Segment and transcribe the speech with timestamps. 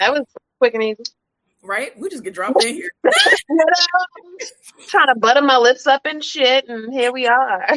[0.00, 0.24] That was
[0.58, 1.02] quick and easy.
[1.62, 1.96] Right?
[1.98, 2.90] We just get dropped in here.
[4.88, 7.68] Trying to butter my lips up and shit, and here we are.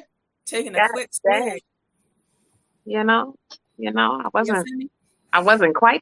[0.46, 1.62] Taking a God quick swig.
[2.86, 3.36] You know,
[3.78, 4.90] you know, I wasn't.
[5.34, 6.02] I wasn't quite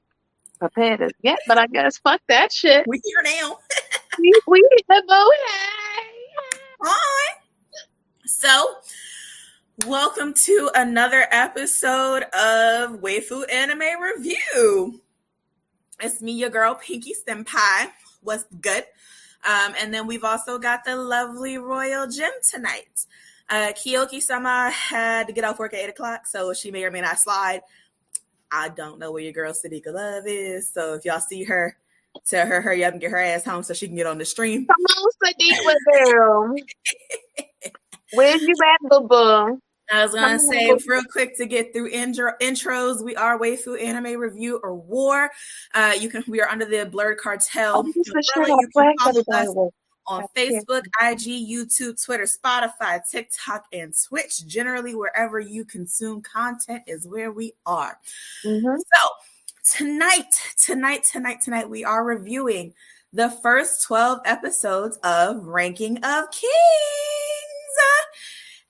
[0.60, 2.86] prepared as yet, but I guess fuck that shit.
[2.88, 3.58] We here now.
[4.20, 6.04] We, we boo hey.
[6.84, 7.36] Hi.
[8.26, 8.76] So,
[9.88, 15.02] welcome to another episode of Waifu Anime Review.
[16.04, 17.92] It's me, your girl Pinky Senpai.
[18.22, 18.84] What's good?
[19.46, 23.06] Um, and then we've also got the lovely Royal Gym tonight.
[23.50, 26.92] Uh, Kiyoki sama had to get off work at 8 o'clock, so she may or
[26.92, 27.62] may not slide.
[28.52, 31.78] I don't know where your girl Sadiqa Love is, so if y'all see her,
[32.26, 34.26] tell her hurry up and get her ass home so she can get on the
[34.26, 34.66] stream.
[34.66, 36.56] Come on, Sadiq girl.
[38.14, 39.62] Where's you at, boo boo?
[39.92, 43.04] I was gonna say real quick to get through intro, intros.
[43.04, 45.30] We are Waifu Anime Review or War.
[45.74, 47.74] Uh, you can we are under the Blurred Cartel.
[47.78, 48.62] Oh, this is umbrella.
[48.62, 49.22] You can follow
[49.68, 49.72] us
[50.08, 54.46] on Facebook, IG, YouTube, Twitter, Spotify, TikTok, and Twitch.
[54.48, 58.00] Generally, wherever you consume content is where we are.
[58.46, 58.78] Mhm.
[58.78, 59.10] So
[59.78, 62.74] tonight, tonight, tonight, tonight, we are reviewing
[63.14, 66.52] the first 12 episodes of Ranking of Kings.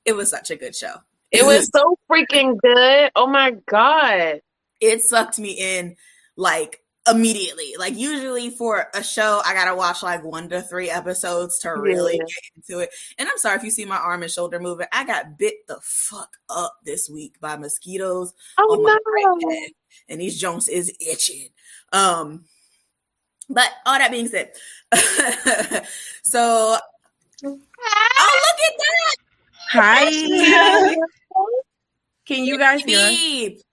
[0.04, 0.96] It was such a good show.
[1.32, 3.12] It was so freaking good.
[3.16, 4.42] Oh my god.
[4.82, 5.96] it sucked me in
[6.36, 6.80] like
[7.10, 7.76] immediately.
[7.80, 12.14] Like usually for a show, I gotta watch like one to three episodes to really
[12.14, 12.26] Yeah.
[12.26, 12.90] get into it.
[13.18, 14.88] And I'm sorry if you see my arm and shoulder moving.
[14.92, 19.68] I got bit the fuck up this week by mosquitoes Oh on my right no.
[20.10, 21.50] and these joints is itching.
[21.94, 22.46] Um,
[23.50, 24.52] but all that being said,
[26.24, 26.78] so
[27.44, 29.16] oh look at that,
[29.74, 30.06] Hi.
[32.28, 33.64] Can you guys hear us?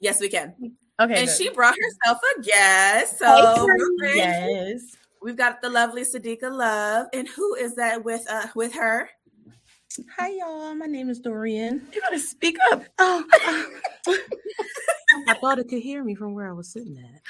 [0.00, 0.54] Yes, we can.
[1.00, 1.16] Okay.
[1.16, 1.36] and good.
[1.36, 3.18] she brought herself a guest.
[3.18, 4.16] So Marie.
[4.16, 4.96] yes.
[5.22, 9.08] we've got the lovely Sadiqa Love, and who is that with uh with her?
[10.18, 10.74] Hi y'all.
[10.74, 11.86] My name is Dorian.
[11.94, 12.84] You gotta speak up.
[12.98, 13.24] Oh,
[15.28, 17.22] I thought it could hear me from where I was sitting at.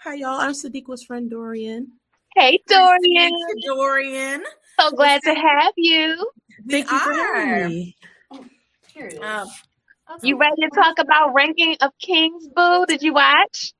[0.00, 0.40] Hi y'all.
[0.40, 1.92] I'm Sadiqa's friend Dorian.
[2.34, 3.32] Hey Dorian.
[3.64, 4.42] Dorian.
[4.78, 6.30] So glad to have you.
[6.70, 7.96] Thank you for having me.
[9.22, 9.48] Um,
[10.22, 12.84] You ready to talk about ranking of kings, boo?
[12.86, 13.72] Did you watch?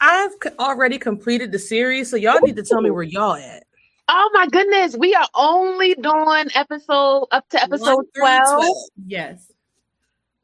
[0.00, 3.64] I've already completed the series, so y'all need to tell me where y'all at.
[4.08, 4.96] Oh my goodness.
[4.96, 8.74] We are only doing episode up to episode one through 12.
[9.06, 9.52] Yes.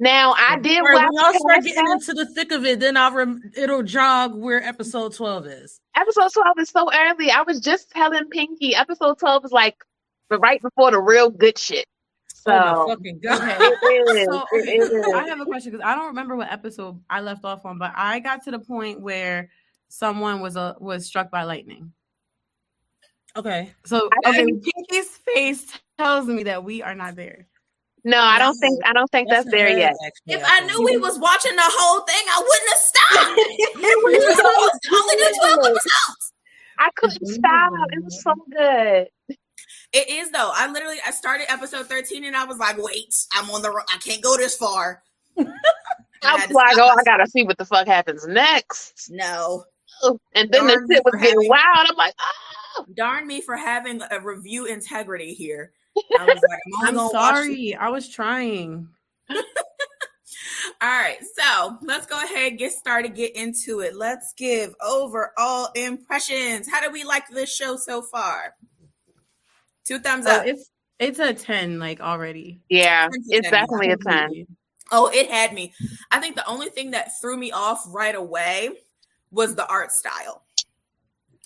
[0.01, 2.97] Now I did Right, watch when y'all start getting into the thick of it, then
[2.97, 5.81] I'll rem- it'll jog where episode 12 is.
[5.97, 7.31] episode 12 is so early.
[7.31, 9.77] I was just telling Pinky, episode 12 is like
[10.31, 11.87] the right before the real good shit.
[12.29, 13.57] So oh my fucking god.
[13.61, 14.29] it is.
[14.31, 15.15] So, it is.
[15.15, 17.93] I have a question because I don't remember what episode I left off on, but
[17.97, 19.51] I got to the point where
[19.89, 21.93] someone was uh, was struck by lightning.
[23.37, 23.73] Okay.
[23.85, 25.67] So I okay, think- Pinky's face
[25.99, 27.47] tells me that we are not there.
[28.07, 29.95] No, I don't think I don't think that's, there yet.
[30.27, 33.41] if I knew we was watching the whole thing, I wouldn't have stopped.
[34.05, 36.33] we were supposed only do twelve episodes.
[36.79, 37.73] I couldn't stop.
[37.93, 39.09] It was so good.
[39.95, 40.51] It is though.
[40.53, 43.71] I literally I started episode thirteen and I was like, wait, I'm on the.
[43.71, 45.03] ro- I can't go this far.
[45.39, 45.45] I
[46.23, 49.09] had was to like, oh, I gotta see what the fuck happens next.
[49.11, 49.65] No.
[50.35, 51.89] And then the Darn shit was getting having- wild.
[51.91, 52.85] I'm like, oh.
[52.97, 55.71] Darn me for having a review integrity here.
[56.19, 58.89] I was like, I'm I'm sorry, I was trying.
[59.31, 63.95] All right, so let's go ahead and get started, get into it.
[63.95, 66.69] Let's give overall impressions.
[66.69, 68.55] How do we like this show so far?
[69.85, 70.47] Two thumbs So up.
[70.47, 72.61] it's it's a ten like already.
[72.69, 74.47] Yeah, 10 it's definitely a 10.
[74.93, 75.73] Oh, it had me.
[76.11, 78.71] I think the only thing that threw me off right away
[79.31, 80.45] was the art style.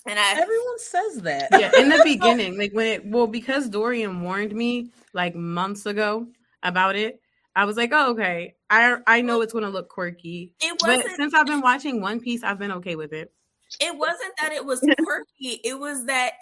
[0.05, 1.47] And I Everyone says that.
[1.51, 6.27] Yeah, in the beginning, like when it well, because Dorian warned me like months ago
[6.63, 7.19] about it,
[7.55, 8.55] I was like, oh, okay.
[8.69, 10.53] I I know it's gonna look quirky.
[10.61, 13.33] it wasn't since I've been watching One Piece, I've been okay with it.
[13.81, 15.59] it wasn't that it was quirky.
[15.63, 16.33] It was that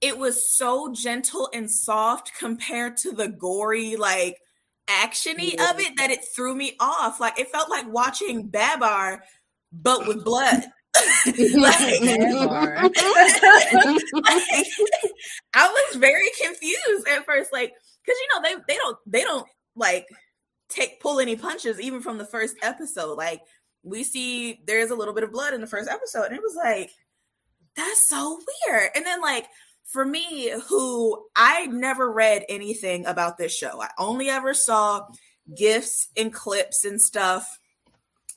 [0.00, 4.38] it was so gentle and soft compared to the gory, like
[4.88, 7.20] actiony of it that it threw me off.
[7.20, 9.22] Like it felt like watching Babar,
[9.72, 10.64] but with blood.
[11.26, 12.76] like, Never.
[15.54, 19.46] I was very confused at first, like because you know they they don't they don't
[19.74, 20.06] like
[20.68, 23.16] take pull any punches even from the first episode.
[23.18, 23.42] Like
[23.82, 26.56] we see there's a little bit of blood in the first episode, and it was
[26.56, 26.90] like
[27.76, 28.90] that's so weird.
[28.94, 29.46] And then like
[29.86, 35.06] for me, who I never read anything about this show, I only ever saw
[35.56, 37.58] gifs and clips and stuff.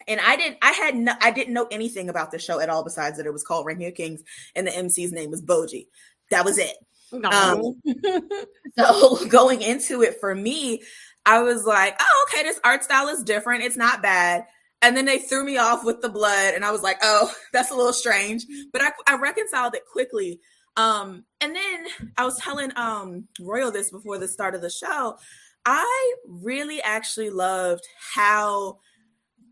[0.07, 2.84] and I didn't I had no I didn't know anything about the show at all
[2.84, 4.22] besides that it was called Ranking of Kings
[4.56, 5.88] and the MC's name was Bojji.
[6.31, 6.75] That was it.
[7.12, 7.81] Um,
[8.78, 10.81] so going into it for me,
[11.25, 13.63] I was like, oh, okay, this art style is different.
[13.63, 14.45] It's not bad.
[14.81, 17.72] And then they threw me off with the blood, and I was like, oh, that's
[17.72, 18.45] a little strange.
[18.72, 20.40] But I, I reconciled it quickly.
[20.80, 21.86] Um, and then
[22.18, 25.18] I was telling um Royal this before the start of the show.
[25.66, 27.86] I really actually loved
[28.16, 28.80] how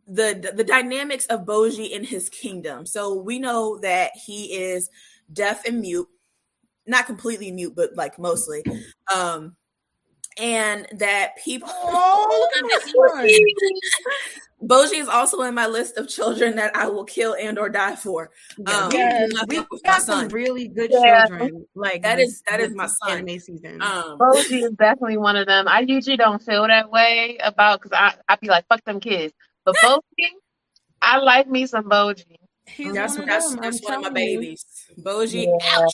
[0.08, 2.86] the the dynamics of Bojji in his kingdom.
[2.86, 4.90] So we know that he is
[5.34, 6.08] deaf and mute,
[6.88, 8.64] not completely mute, but like mostly.
[9.14, 9.57] Um,
[10.40, 11.70] and that people.
[11.90, 12.50] Oh,
[14.64, 17.96] Bojji is also in my list of children that I will kill and or die
[17.96, 18.32] for.
[18.66, 21.28] Um, yes, we got some really good yeah.
[21.28, 21.66] children.
[21.76, 23.12] Like that is that is my son.
[23.20, 23.82] Anime season.
[23.82, 25.68] Um, Bojji is definitely one of them.
[25.68, 29.34] I usually don't feel that way about because I I be like fuck them kids,
[29.64, 30.30] but Bojji,
[31.02, 32.38] I like me some Bojji.
[32.66, 34.66] He's that's one, that's, that's one of my babies.
[35.00, 35.52] Bojji, yeah.
[35.52, 35.94] ouch, ouch.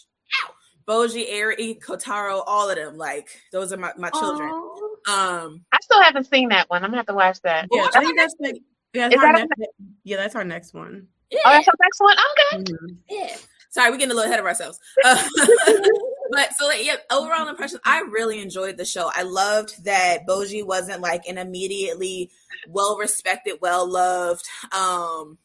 [0.88, 2.98] Bojji, Eri, Kotaro, all of them.
[2.98, 4.50] Like those are my, my children.
[4.50, 4.74] Aww.
[5.06, 6.84] Um, I still haven't seen that one.
[6.84, 7.68] I'm gonna have to watch that.
[7.72, 8.56] Yeah, I think that's like
[8.94, 9.72] yeah, that's that next,
[10.04, 11.08] yeah, that's our next one.
[11.30, 11.40] Yeah.
[11.46, 12.18] Oh, that's our next one.
[12.32, 12.64] Okay.
[12.64, 12.96] Mm-hmm.
[13.10, 13.36] Yeah.
[13.72, 14.80] Sorry, we're getting a little ahead of ourselves.
[15.04, 15.22] Uh,
[16.32, 19.12] but so like, yeah, overall impression, I really enjoyed the show.
[19.14, 22.32] I loved that Bojji wasn't like an immediately
[22.68, 25.38] well respected, well loved um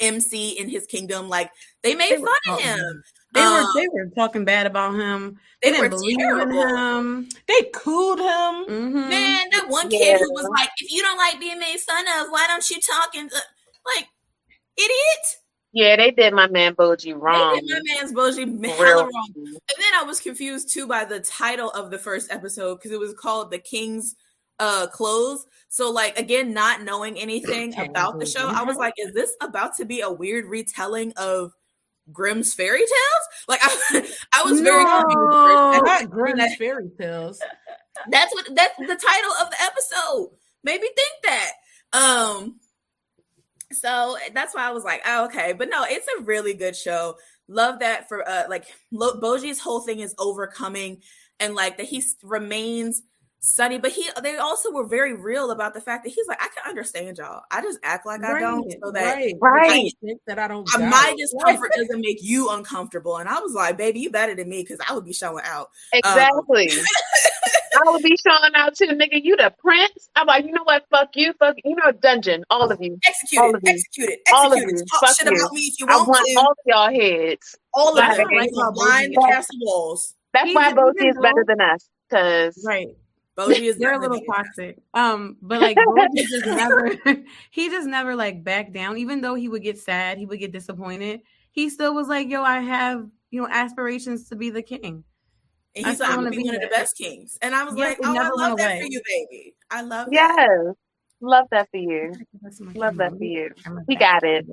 [0.00, 1.28] MC in his kingdom.
[1.28, 1.50] Like
[1.82, 3.02] they made they fun of him.
[3.34, 5.40] They um, were they were talking bad about him.
[5.60, 6.62] They, they didn't believe terrible.
[6.62, 7.28] in him.
[7.48, 8.26] They cooled him.
[8.26, 9.08] Mm-hmm.
[9.08, 10.18] Man, that one kid yeah.
[10.18, 13.14] who was like, "If you don't like being made fun of, why don't you talk?"
[13.16, 13.38] And uh,
[13.96, 14.08] like,
[14.76, 15.36] idiot.
[15.72, 17.56] Yeah, they did my man Bojji wrong.
[17.56, 19.32] They did my man's Bojji hella wrong.
[19.36, 23.00] And then I was confused too by the title of the first episode because it
[23.00, 24.14] was called "The King's
[24.60, 29.12] uh Clothes." So, like again, not knowing anything about the show, I was like, "Is
[29.12, 31.52] this about to be a weird retelling of?"
[32.12, 32.88] Grimm's fairy tales?
[33.48, 35.84] Like I, I was no, very confused.
[35.84, 37.40] Not Grimm's fairy tales.
[38.10, 40.30] That's what that's the title of the episode.
[40.62, 41.52] Made me think that.
[41.92, 42.60] Um
[43.72, 45.52] so that's why I was like, oh, okay.
[45.52, 47.16] But no, it's a really good show.
[47.48, 51.02] Love that for uh like Bojji's whole thing is overcoming
[51.40, 53.02] and like that he remains
[53.44, 56.48] sunny, but he they also were very real about the fact that he's like, I
[56.48, 57.42] can understand y'all.
[57.50, 59.92] I just act like right, I don't, so that right, right.
[60.02, 60.66] I, that I don't.
[60.78, 61.70] My discomfort right.
[61.76, 64.94] doesn't make you uncomfortable, and I was like, baby, you better than me because I
[64.94, 65.68] would be showing out.
[65.92, 66.70] Exactly.
[66.70, 66.84] Um,
[67.86, 69.20] I would be showing out too, nigga.
[69.22, 70.08] You the prince.
[70.16, 70.84] I'm like, you know what?
[70.90, 71.32] Fuck you.
[71.38, 72.44] Fuck you know dungeon.
[72.48, 72.98] All of you.
[73.06, 73.56] Execute all it.
[73.56, 73.70] Of you.
[73.72, 74.20] Execute it.
[74.26, 74.84] Execute all of you.
[74.90, 75.36] Talk Fuck shit you.
[75.36, 76.34] about me if you want, I want to.
[76.38, 77.56] all of y'all heads.
[77.74, 78.28] All of them.
[78.32, 80.14] Like, line the castle walls.
[80.32, 81.88] That's why Bojji is better than us.
[82.10, 82.88] Cause right.
[83.36, 84.78] Bojji is they're a little toxic.
[84.94, 86.94] Um, but like Bojji just never
[87.50, 88.96] he just never like backed down.
[88.98, 91.20] Even though he would get sad, he would get disappointed.
[91.52, 95.04] He still was like, "Yo, I have you know aspirations to be the king."
[95.76, 97.84] And he's like, "I'm gonna be one of the best kings." And I was yeah,
[97.86, 98.80] like, "Oh, I love that away.
[98.80, 99.54] for you, baby.
[99.70, 100.74] I love yes, that.
[101.20, 102.12] love that for you.
[102.74, 103.50] Love that for you.
[103.88, 104.46] He got it."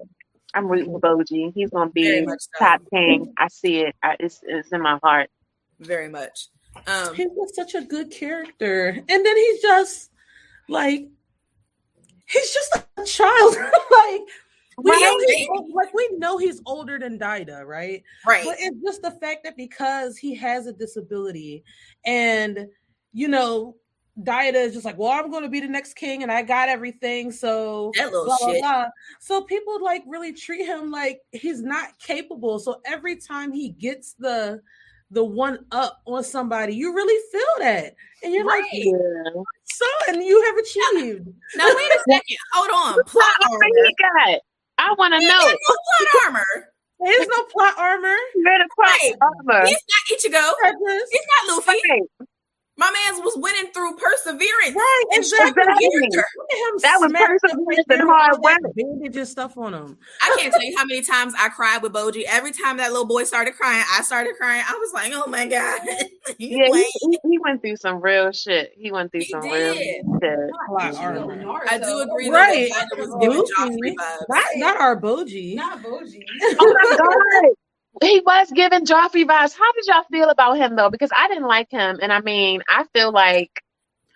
[0.54, 1.54] I'm rooting for Bojji.
[1.54, 2.28] He's gonna be
[2.60, 3.34] top king.
[3.38, 3.96] I see it.
[4.04, 5.30] I, it's it's in my heart.
[5.80, 6.50] Very much.
[6.88, 10.12] Um, he was such a good character, and then he's just
[10.70, 11.08] like
[12.28, 13.56] he's just a child.
[13.92, 14.22] like
[14.78, 18.04] we know he's, like we know he's older than Daida, right?
[18.26, 18.44] Right.
[18.46, 21.64] But it's just the fact that because he has a disability,
[22.06, 22.68] and
[23.14, 23.76] you know,
[24.20, 26.70] Daida is just like, well, I'm going to be the next king, and I got
[26.70, 27.32] everything.
[27.32, 28.62] So that little blah, shit.
[28.62, 28.90] Blah, blah.
[29.20, 32.60] So people like really treat him like he's not capable.
[32.60, 34.62] So every time he gets the
[35.12, 37.96] the one up on somebody, you really feel that.
[38.24, 38.62] And you're right.
[38.62, 39.42] like, yeah.
[39.66, 41.28] son, you have achieved.
[41.56, 42.38] Now, now wait a second.
[42.54, 43.04] Hold on.
[43.04, 43.66] Plot armor.
[43.86, 44.40] He got?
[44.78, 45.40] I want to know.
[45.40, 46.72] No plot armor.
[47.04, 48.16] There's no plot armor.
[48.44, 49.14] There's plot right.
[49.22, 49.66] armor.
[49.66, 50.52] He's not Ichigo.
[51.12, 51.80] He's not Luffy.
[51.90, 52.28] Right.
[52.82, 54.76] My man was winning through perseverance.
[54.76, 55.62] Right, exactly.
[56.82, 58.58] That was perseverance and hard work.
[58.76, 60.00] Bandages stuff on him.
[60.24, 62.24] I can't tell you how many times I cried with Bojji.
[62.28, 64.64] Every time that little boy started crying, I started crying.
[64.68, 65.82] I was like, "Oh my god!"
[66.40, 68.72] yeah, he, he, went through some real shit.
[68.76, 69.52] He went through he some did.
[69.52, 70.02] real shit.
[71.70, 72.30] I do agree.
[72.32, 74.26] Right, that was giving Joffrey vibes.
[74.28, 75.54] Not, not our Bojji.
[75.54, 76.24] Not Bojji.
[76.60, 77.54] oh my god
[78.02, 79.56] he was giving Joffrey vibes.
[79.58, 80.90] How did y'all feel about him though?
[80.90, 83.52] Because I didn't like him, and I mean, I feel like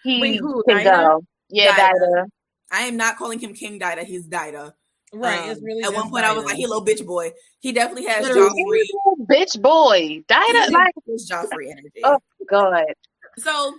[0.04, 0.84] he Wait, who, can Daida?
[0.84, 1.24] go.
[1.50, 2.00] Yeah, Daida.
[2.00, 2.26] Daida.
[2.72, 4.04] I am not calling him King Daida.
[4.04, 4.74] He's Daida.
[5.14, 5.44] Right.
[5.44, 6.30] Um, it's really at one point Daida.
[6.30, 7.32] I was like, he little bitch boy.
[7.60, 8.82] He definitely has Joffrey.
[9.30, 10.24] Bitch boy.
[10.28, 10.94] Daida like
[11.30, 12.02] Joffrey energy.
[12.04, 12.86] Oh god.
[13.38, 13.76] So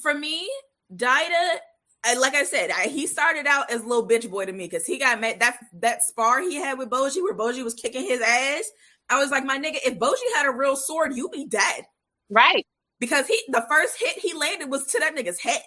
[0.00, 0.48] for me,
[0.94, 1.58] Daida
[2.04, 4.64] I, like I said, I, he started out as a little bitch boy to me
[4.64, 8.02] because he got mad that that spar he had with Bojji, where Bojji was kicking
[8.02, 8.70] his ass.
[9.12, 11.84] I was like, my nigga, if Bojji had a real sword, you'd be dead,
[12.30, 12.66] right?
[12.98, 15.62] Because he the first hit he landed was to that nigga's head.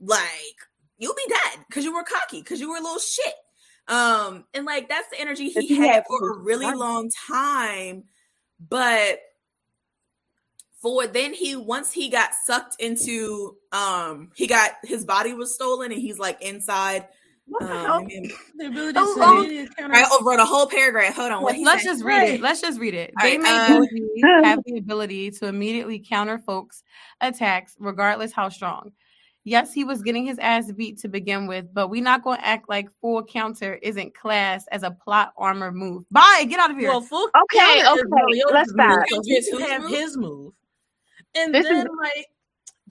[0.00, 0.56] Like
[0.98, 3.34] you'll be dead because you were cocky, because you were a little shit.
[3.88, 8.04] Um, and like that's the energy he, he had for a really long time.
[8.60, 9.20] But
[10.82, 15.92] for then he once he got sucked into um he got his body was stolen
[15.92, 17.06] and he's like inside
[17.60, 18.06] um, hell?
[18.56, 19.66] The ability oh, oh.
[19.78, 21.14] I wrote a whole paragraph.
[21.16, 21.64] Hold on.
[21.64, 22.40] Let's just read it.
[22.40, 23.12] Let's just read it.
[23.20, 26.82] All they right, may uh, have the ability to immediately counter folks'
[27.20, 28.92] attacks, regardless how strong.
[29.44, 32.46] Yes, he was getting his ass beat to begin with, but we're not going to
[32.46, 36.04] act like full counter isn't classed as a plot armor move.
[36.12, 36.90] Bye, get out of here.
[36.90, 39.00] Well, full okay, okay, let's stop.
[39.68, 40.52] Have his move.
[41.34, 42.26] And this then is- like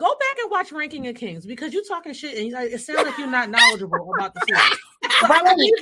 [0.01, 3.17] go back and watch Ranking of Kings because you're talking shit and it sounds like
[3.20, 4.79] you're not knowledgeable about the series.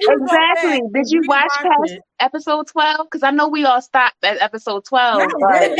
[0.10, 0.82] exactly.
[0.94, 2.02] Did you watch past it.
[2.20, 3.08] episode 12?
[3.10, 5.30] Because I know we all stopped at episode 12.
[5.40, 5.72] But...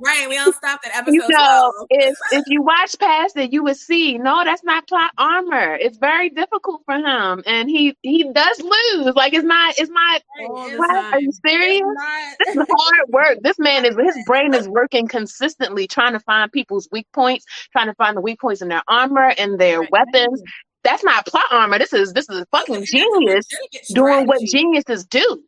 [0.00, 1.86] right, we all stopped at episode you know, 12.
[1.90, 5.74] If, if you watch past it, you would see, no, that's not plot armor.
[5.74, 7.42] It's very difficult for him.
[7.46, 9.14] And he he does lose.
[9.14, 11.82] Like it's not, it's not, oh, are you serious?
[11.84, 12.36] Not...
[12.44, 13.38] This is hard work.
[13.42, 17.86] This man is, his brain is working consistently trying to find people's weak points, trying
[17.86, 19.90] to find the weak points in their armor and their right.
[19.90, 20.42] weapons
[20.84, 21.78] that's not plot armor.
[21.78, 23.46] This is this is a fucking genius
[23.88, 25.42] doing what geniuses do.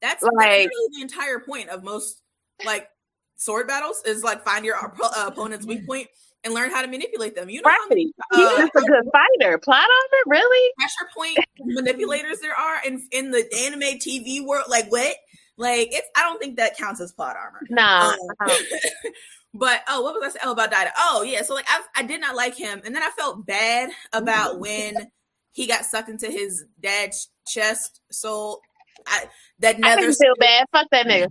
[0.00, 2.22] That's like the entire point of most
[2.64, 2.88] like
[3.36, 6.08] sword battles is like find your uh, opponent's weak point
[6.44, 7.50] and learn how to manipulate them.
[7.50, 7.86] You know, right.
[7.88, 9.58] Many, uh, he's just a good fighter.
[9.58, 10.72] Plot armor, really?
[10.78, 14.66] Pressure point manipulators there are in in the anime TV world.
[14.68, 15.16] Like what?
[15.58, 16.08] Like it's.
[16.16, 17.60] I don't think that counts as plot armor.
[17.70, 18.10] Nah.
[18.10, 19.10] Um, uh-huh.
[19.58, 20.42] But oh, what was I saying?
[20.44, 20.90] Oh, about Daida.
[20.98, 21.42] Oh, yeah.
[21.42, 24.60] So like I, I did not like him, and then I felt bad about mm-hmm.
[24.60, 25.10] when
[25.52, 28.00] he got sucked into his dad's chest.
[28.10, 28.60] So
[29.06, 29.24] I
[29.60, 30.66] that never I feel bad.
[30.72, 31.28] Fuck that nigga.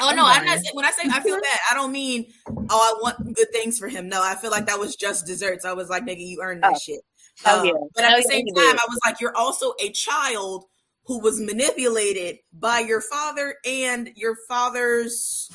[0.00, 2.52] Oh no, I'm not saying when I say I feel bad, I don't mean oh
[2.70, 4.08] I want good things for him.
[4.08, 5.64] No, I feel like that was just desserts.
[5.64, 6.78] I was like, nigga, you earned that oh.
[6.78, 7.00] shit.
[7.46, 7.72] Oh, um, yeah.
[7.94, 10.64] But at oh, the same yeah, time, I was like, you're also a child
[11.06, 15.50] who was manipulated by your father and your father's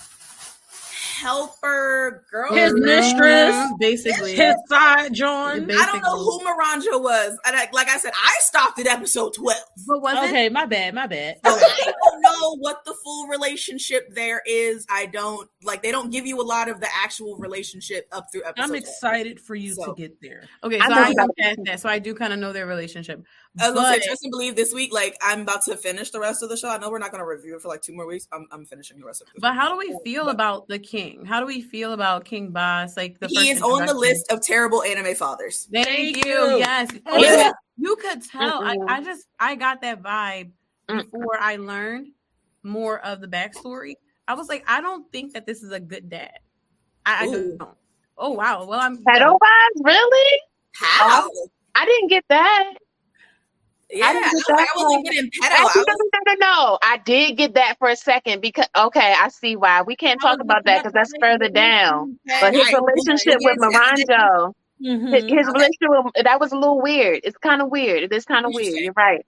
[1.19, 5.69] helper, girl, his mistress, basically his side John.
[5.69, 7.37] I don't know who Miranjo was.
[7.45, 9.63] And I, like I said, I stopped at episode twelve.
[9.87, 10.53] But was okay, it?
[10.53, 11.37] my bad, my bad.
[11.43, 14.85] I don't know what the full relationship there is.
[14.89, 15.83] I don't like.
[15.83, 18.63] They don't give you a lot of the actual relationship up through episode.
[18.63, 19.45] I'm excited 12.
[19.45, 19.93] for you so.
[19.93, 20.43] to get there.
[20.63, 21.79] Okay, so I, I that.
[21.79, 23.23] So I do kind of know their relationship.
[23.57, 26.11] I was but, gonna say, trust and believe this week, like I'm about to finish
[26.11, 26.69] the rest of the show.
[26.69, 28.27] I know we're not gonna review it for like two more weeks.
[28.31, 29.41] I'm, I'm finishing the rest of it.
[29.41, 31.25] But how do we feel but, about the king?
[31.25, 32.95] How do we feel about King Bosse?
[32.95, 35.67] Like the he is on the list of terrible anime fathers.
[35.71, 36.31] Thank, Thank you.
[36.31, 36.57] you.
[36.57, 36.89] Yes.
[37.19, 37.51] Yeah.
[37.77, 38.61] You could tell.
[38.63, 40.51] I, I, just I got that vibe
[40.89, 40.97] mm.
[40.97, 42.07] before I learned
[42.61, 43.93] more of the backstory.
[44.27, 46.39] I was like, I don't think that this is a good dad.
[47.05, 47.61] I, I don't.
[48.17, 48.65] Oh wow.
[48.65, 50.39] Well, I'm pedo vibes, really?
[50.73, 51.29] How?
[51.73, 52.73] I didn't get that.
[53.91, 55.63] Yeah, I, didn't get I, I wasn't getting pedo.
[55.63, 55.75] Was...
[55.75, 55.83] No,
[56.27, 56.79] no, no.
[56.83, 59.81] I did get that for a second because okay, I see why.
[59.81, 62.19] We can't talk about that because that's further down.
[62.39, 64.53] But his relationship with Miranjo,
[64.85, 65.07] mm-hmm.
[65.07, 67.21] his, his relationship with, that was a little weird.
[67.23, 68.03] It's kind of weird.
[68.03, 68.75] It is kind of weird.
[68.75, 69.25] You're right.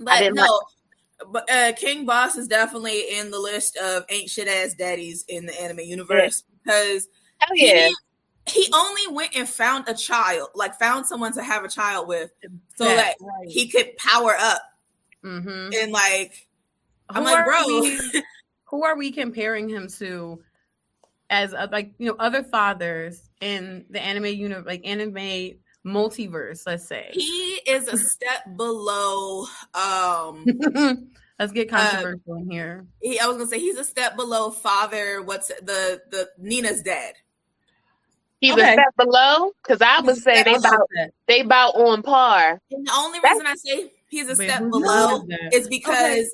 [0.00, 1.32] But no, like...
[1.32, 5.46] but uh, King Bosse is definitely in the list of ain't shit ass daddies in
[5.46, 6.54] the anime universe yeah.
[6.64, 7.08] because
[7.38, 7.88] Hell yeah.
[7.88, 7.94] He,
[8.46, 12.30] he only went and found a child, like found someone to have a child with,
[12.76, 13.48] so that right.
[13.48, 14.62] he could power up.
[15.24, 15.70] Mm-hmm.
[15.74, 16.46] And like,
[17.10, 18.00] who I'm like, bro, we,
[18.64, 20.42] who are we comparing him to?
[21.30, 26.86] As a, like you know, other fathers in the anime universe, like anime multiverse, let's
[26.86, 29.46] say he is a step below.
[29.74, 30.44] um
[31.38, 32.86] Let's get uh, controversial in here.
[33.02, 35.20] He, I was gonna say he's a step below father.
[35.20, 37.14] What's the the Nina's dad?
[38.44, 38.60] He okay.
[38.60, 40.86] was step below because I would say they about
[41.26, 42.60] they about on par.
[42.70, 46.28] And the only reason That's, I say he's a step below is because okay.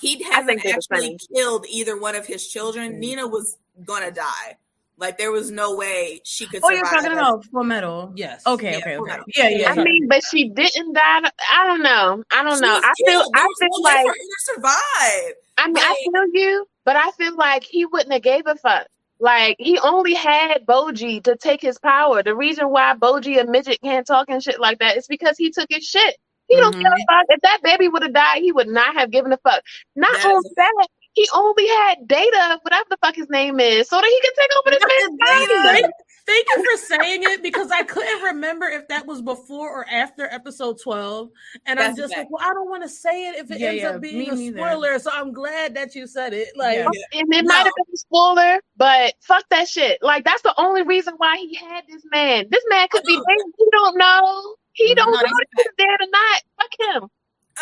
[0.00, 2.94] he hasn't actually killed either one of his children.
[2.94, 2.98] Mm.
[2.98, 4.56] Nina was gonna die.
[4.96, 6.60] Like there was no way she could.
[6.64, 8.12] Oh, you're talking about Full Metal.
[8.16, 8.44] Yes.
[8.44, 8.72] Okay.
[8.72, 8.96] Yeah, okay.
[8.96, 9.18] Okay.
[9.36, 9.48] Yeah.
[9.50, 9.72] Yeah.
[9.72, 11.30] I mean, but she didn't die.
[11.52, 12.24] I don't know.
[12.32, 12.80] I don't she know.
[12.82, 13.22] I feel.
[13.32, 15.34] I feel like for her to survive.
[15.58, 18.56] I mean, like, I feel you, but I feel like he wouldn't have gave a
[18.56, 18.88] fuck.
[19.20, 22.22] Like he only had Bojji to take his power.
[22.22, 25.50] The reason why Bojji a midget can't talk and shit like that is because he
[25.50, 26.16] took his shit.
[26.48, 26.62] He mm-hmm.
[26.62, 27.26] don't give a fuck.
[27.28, 29.62] If that baby would have died, he would not have given a fuck.
[29.96, 34.04] Not only that, he only had data, whatever the fuck his name is, so that
[34.04, 35.92] he can take over this man's body.
[36.26, 40.24] Thank you for saying it because I couldn't remember if that was before or after
[40.30, 41.28] episode 12.
[41.66, 43.68] And That's I'm just like, well, I don't want to say it if it yeah,
[43.68, 44.92] ends yeah, up being a spoiler.
[44.92, 44.98] Neither.
[45.00, 46.48] So I'm glad that you said it.
[46.56, 47.20] Like yeah.
[47.20, 47.48] and it no.
[47.48, 49.98] might have been a spoiler, but fuck that shit.
[50.02, 52.46] Like that's the only reason why he had this man.
[52.50, 53.24] This man could be oh.
[53.28, 53.44] dead.
[53.58, 54.54] He don't know.
[54.72, 56.42] He don't no, know if he's dead or not.
[56.58, 57.08] Fuck him.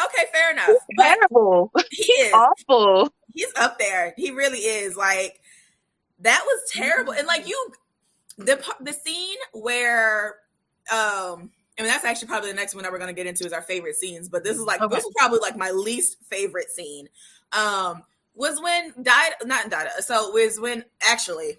[0.07, 0.71] Okay, fair enough.
[0.99, 1.73] terrible.
[1.91, 3.13] He is awful.
[3.35, 4.15] He's up there.
[4.17, 4.97] He really is.
[4.97, 5.41] Like
[6.21, 6.83] that was mm-hmm.
[6.83, 7.13] terrible.
[7.13, 7.73] And like you
[8.43, 10.37] the the scene where
[10.93, 13.53] um I mean that's actually probably the next one that we're gonna get into is
[13.53, 14.95] our favorite scenes, but this is like okay.
[14.95, 17.09] this is probably like my least favorite scene.
[17.53, 18.03] Um
[18.35, 21.59] was when died not died so was when actually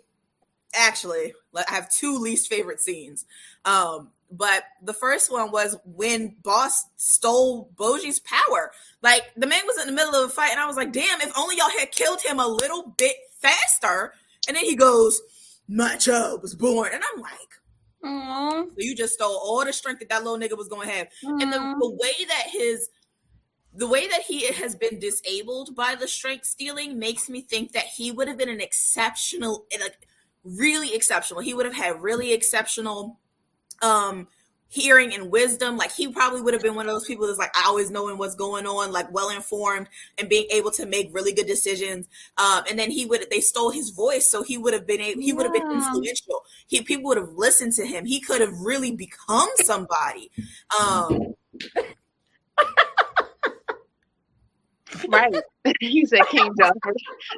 [0.74, 3.25] actually I have two least favorite scenes.
[3.66, 8.72] Um but the first one was when Bosse stole Bojji's power.
[9.04, 11.22] Like the man was in the middle of a fight, and I was like, damn,
[11.22, 14.13] if only y'all had killed him a little bit faster.
[14.48, 15.22] And then he goes,
[15.75, 16.92] My child was born.
[16.94, 17.32] And I'm like,
[18.03, 18.65] Aww.
[18.65, 21.08] So you just stole all the strength that that little nigga was going to have.
[21.25, 21.42] Aww.
[21.42, 22.89] And the, the way that his
[23.75, 27.86] the way that he has been disabled by the strength stealing makes me think that
[27.86, 30.08] he would have been an exceptional like
[30.44, 33.20] really exceptional he would have had really exceptional
[33.82, 34.27] um
[34.74, 35.77] hearing and wisdom.
[35.77, 38.34] Like he probably would have been one of those people that's like always knowing what's
[38.34, 39.88] going on, like well informed
[40.18, 42.08] and being able to make really good decisions.
[42.39, 45.22] Um, and then he would they stole his voice, so he would have been able,
[45.22, 46.44] he would have been influential.
[46.68, 48.06] He people would have listened to him.
[48.06, 50.32] He could have really become somebody.
[50.80, 51.36] Um,
[55.08, 55.36] Right.
[55.80, 56.94] he said King Joffrey.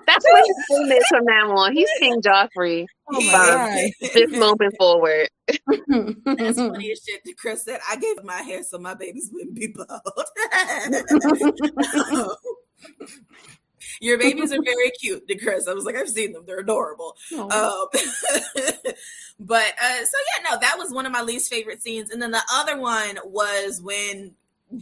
[0.07, 1.73] That's what his name is from now on.
[1.73, 2.85] He's King Joffrey.
[3.11, 3.91] Oh my God.
[4.13, 5.29] This moment forward.
[5.47, 5.57] That's
[6.57, 7.37] funny as shit.
[7.37, 9.91] Chris said, I gave my hair so my babies wouldn't be bald.
[14.01, 15.67] Your babies are very cute, Chris.
[15.67, 17.15] I was like, I've seen them; they're adorable.
[17.33, 17.87] Um,
[19.39, 22.09] but uh, so yeah, no, that was one of my least favorite scenes.
[22.09, 24.35] And then the other one was when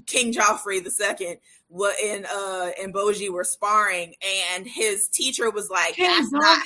[0.06, 1.38] King Joffrey the second
[1.74, 4.14] what in uh and Bojji were sparring
[4.54, 6.60] and his teacher was like that's not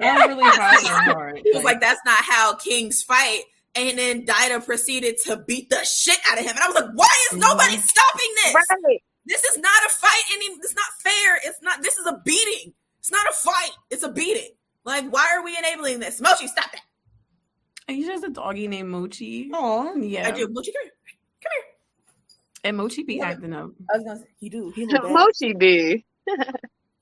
[0.00, 1.40] how really hard.
[1.44, 3.42] he was like that's not how kings fight.
[3.74, 6.90] And then Daida proceeded to beat the shit out of him and I was like
[6.94, 7.82] why is nobody mm-hmm.
[7.82, 8.54] stopping this?
[8.54, 9.02] Right.
[9.26, 12.72] this is not a fight any it's not fair it's not this is a beating.
[13.00, 14.50] It's not a fight it's a beating.
[14.84, 16.22] Like why are we enabling this?
[16.22, 16.80] Mochi stop that.
[17.88, 19.50] Are you just a doggy named Mochi.
[19.52, 20.28] Oh yeah.
[20.28, 20.48] I do.
[20.50, 20.92] Mochi come here
[21.42, 21.64] come here
[22.64, 23.70] and Mochi be acting up.
[23.92, 24.70] I was gonna say he do.
[24.74, 26.04] He Mochi be.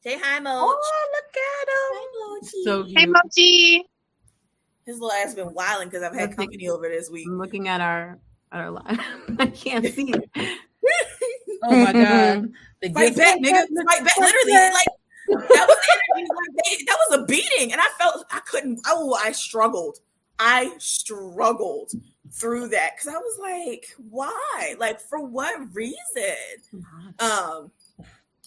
[0.02, 0.56] Say hi, Mochi.
[0.56, 1.84] Oh, look at him.
[1.92, 2.64] Hi, Mochi.
[2.64, 3.84] So hey, Mochi.
[4.86, 7.26] His little ass been wilding because I've had company over this week.
[7.28, 8.18] I'm looking at our
[8.52, 9.00] at our live.
[9.38, 10.12] I can't see
[11.62, 12.50] oh my god!
[12.80, 13.66] The fight back, nigga.
[13.88, 14.16] Fight back.
[14.18, 14.86] Literally, like
[15.28, 15.76] that was
[16.08, 18.80] like, that was a beating, and I felt I couldn't.
[18.86, 19.98] Oh, I struggled.
[20.38, 21.92] I struggled
[22.30, 24.74] through that because I was like, why?
[24.78, 26.36] Like, for what reason?
[27.18, 27.70] Um,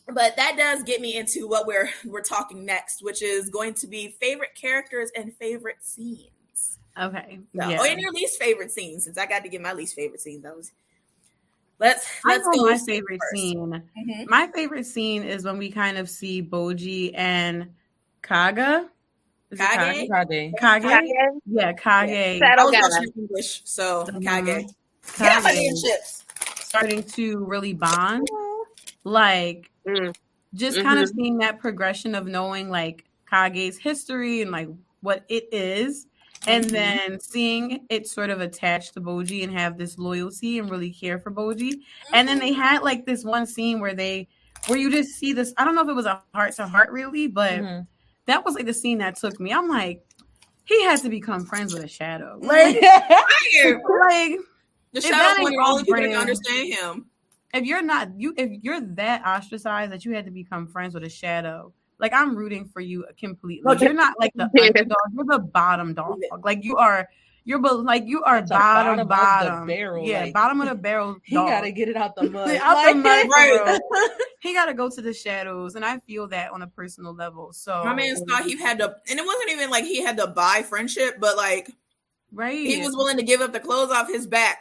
[0.08, 3.88] but that does get me into what we're we're talking next, which is going to
[3.88, 6.80] be favorite characters and favorite scenes.
[7.00, 7.40] Okay.
[7.60, 7.78] So, yeah.
[7.80, 10.44] Oh, and your least favorite scenes, since I got to get my least favorite scenes.
[10.44, 10.72] Was
[11.80, 12.66] let's let's go.
[12.66, 13.42] My favorite first.
[13.42, 13.84] scene.
[13.98, 14.30] Mm-hmm.
[14.30, 17.70] My favorite scene is when we kind of see Bojji and
[18.22, 18.90] Kaga
[19.58, 20.08] Kage?
[20.10, 20.54] Kage.
[20.60, 20.84] Kage.
[20.84, 21.42] Kage.
[21.46, 22.42] Yeah, Kage.
[22.42, 24.20] I was watching English, so mm-hmm.
[24.20, 24.66] Kage.
[25.18, 25.82] Kage.
[25.82, 26.26] chips.
[26.60, 28.28] Starting to really bond.
[29.04, 30.16] Like mm.
[30.54, 30.88] just mm-hmm.
[30.88, 31.20] kind of mm-hmm.
[31.20, 34.70] seeing that progression of knowing like Kage's history and like
[35.02, 36.08] what it is.
[36.46, 36.74] And mm-hmm.
[36.74, 41.20] then seeing it sort of attached to Bojji and have this loyalty and really care
[41.20, 41.74] for Bojji.
[42.12, 42.62] And then they mm-hmm.
[42.62, 44.28] had like this one scene where they
[44.68, 45.54] where you just see this.
[45.58, 47.82] I don't know if it was a heart to heart really, but mm-hmm
[48.26, 49.52] that was like the scene that took me.
[49.52, 50.06] I'm like,
[50.66, 52.40] he has to become friends with a shadow.
[52.42, 54.40] Like, like
[54.92, 57.06] the shadow one only people can understand him.
[57.54, 61.04] If you're not you, if you're that ostracized that you had to become friends with
[61.04, 63.70] a shadow, like I'm rooting for you completely.
[63.72, 63.86] Okay.
[63.86, 64.98] You're not like the underdog.
[65.14, 66.20] You're the bottom dog.
[66.44, 67.08] Like you are
[67.46, 69.68] you're like you are bottom, bottom, bottom.
[69.68, 70.08] barrel.
[70.08, 71.18] Yeah, like, bottom of the barrel.
[71.24, 72.56] He got to get it out the mud.
[72.56, 73.80] out like, the mud, right?
[74.42, 77.52] he got to go to the shadows, and I feel that on a personal level.
[77.52, 80.28] So my man thought he had to, and it wasn't even like he had to
[80.28, 81.70] buy friendship, but like,
[82.32, 82.66] right?
[82.66, 84.60] He was willing to give up the clothes off his back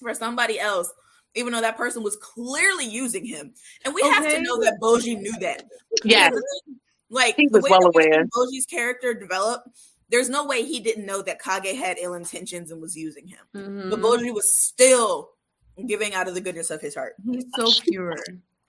[0.00, 0.90] for somebody else.
[1.36, 3.52] Even though that person was clearly using him,
[3.84, 4.10] and we okay.
[4.10, 5.64] have to know that Bojji knew that.
[6.02, 6.30] Yeah,
[7.08, 8.24] like he was well aware.
[8.24, 9.68] Bojji's character developed
[10.10, 13.38] there's no way he didn't know that Kage had ill intentions and was using him.
[13.54, 13.90] Mm-hmm.
[13.90, 15.30] But Bojji was still
[15.86, 17.14] giving out of the goodness of his heart.
[17.24, 18.16] He's so pure.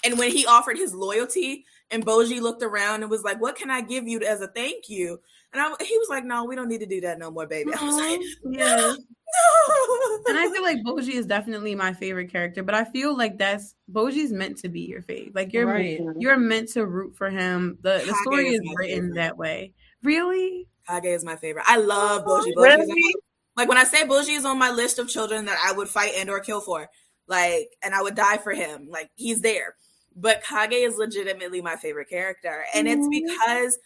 [0.03, 3.69] And when he offered his loyalty and Bojji looked around and was like, "What can
[3.69, 5.19] I give you as a thank you?"
[5.53, 7.71] And I, he was like, "No, we don't need to do that no more, baby."
[7.73, 8.21] I was like,
[8.57, 8.97] "Yeah." No.
[10.27, 13.75] and I feel like Bojji is definitely my favorite character, but I feel like that's
[13.91, 15.35] Bojji's meant to be your fave.
[15.35, 15.99] Like you're right.
[16.17, 17.77] you're meant to root for him.
[17.81, 19.15] The the story is, is written favorite.
[19.15, 19.73] that way.
[20.03, 20.67] Really?
[20.87, 21.65] Kage is my favorite.
[21.67, 22.53] I love Bojji.
[22.55, 23.15] Bojji really?
[23.55, 26.13] like when I say Bojji is on my list of children that I would fight
[26.17, 26.89] and or kill for,
[27.27, 28.87] like, and I would die for him.
[28.89, 29.75] Like he's there.
[30.15, 32.99] But Kage is legitimately my favorite character, and mm-hmm.
[33.01, 33.79] it's because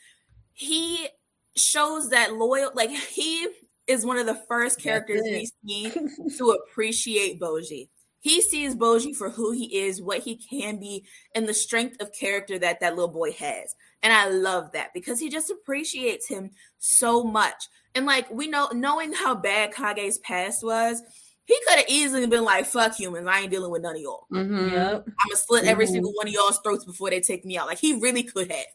[0.53, 1.07] he
[1.55, 2.71] shows that loyal.
[2.73, 3.47] Like he
[3.87, 5.91] is one of the first characters we see
[6.37, 7.89] to appreciate Bojji.
[8.19, 11.05] He sees Bojji for who he is, what he can be,
[11.35, 13.75] and the strength of character that that little boy has.
[14.05, 17.55] And I love that because he just appreciates him so much.
[17.95, 21.01] And like we know, knowing how bad Kage's past was,
[21.45, 24.27] he could have easily been like, "Fuck humans, I ain't dealing with none of y'all.
[24.31, 24.75] Mm-hmm.
[24.75, 24.93] Yep.
[25.07, 25.71] I'm gonna slit mm-hmm.
[25.71, 28.51] every single one of y'all's throats before they take me out." Like he really could
[28.51, 28.65] have.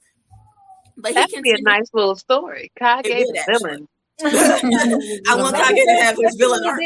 [0.96, 2.72] But That'd he be a nice little story.
[2.76, 3.86] Kage the villain.
[4.22, 6.80] I want Kage to have his villain arc.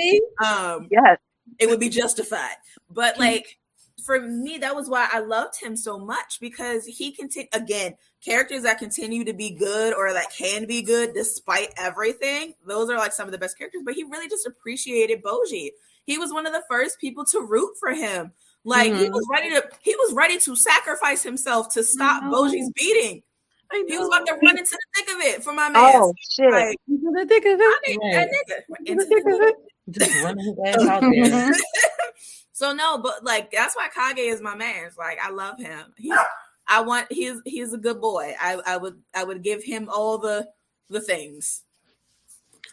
[0.45, 1.17] Um, yes,
[1.59, 2.57] it would be justified.
[2.91, 3.57] But like
[4.05, 7.95] for me, that was why I loved him so much because he can take again
[8.23, 12.55] characters that continue to be good or that can be good despite everything.
[12.67, 13.83] Those are like some of the best characters.
[13.85, 15.71] But he really just appreciated Bojji.
[16.05, 18.33] He was one of the first people to root for him.
[18.65, 19.03] Like mm-hmm.
[19.03, 22.69] he was ready to he was ready to sacrifice himself to stop mm-hmm.
[22.75, 23.23] Beating.
[23.89, 25.83] He was about to run into the thick of it for my man.
[25.97, 26.51] Oh shit!
[26.51, 27.99] Like, into the thick of it.
[28.01, 28.29] Right.
[28.87, 29.55] Into the thick of it.
[29.91, 31.53] Just running his ass out there.
[32.55, 34.85] So no, but like that's why Kage is my man.
[34.87, 35.93] It's like I love him.
[35.97, 36.15] He,
[36.69, 38.35] I want he's he's a good boy.
[38.41, 40.49] I I would I would give him all the
[40.89, 41.65] the things.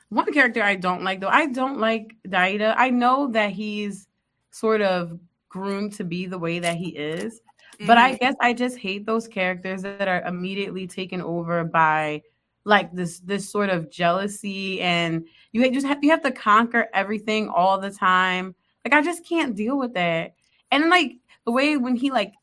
[0.10, 2.76] One character I don't like though, I don't like Daida.
[2.78, 4.08] I know that he's
[4.52, 7.88] sort of groomed to be the way that he is, mm-hmm.
[7.88, 8.18] but I mm-hmm.
[8.18, 12.22] guess I just hate those characters that are immediately taken over by
[12.66, 17.50] like this this sort of jealousy and you just have you have to conquer everything
[17.50, 18.54] all the time
[18.86, 20.34] like I just can't deal with that.
[20.72, 21.14] And like
[21.46, 22.34] the way when he like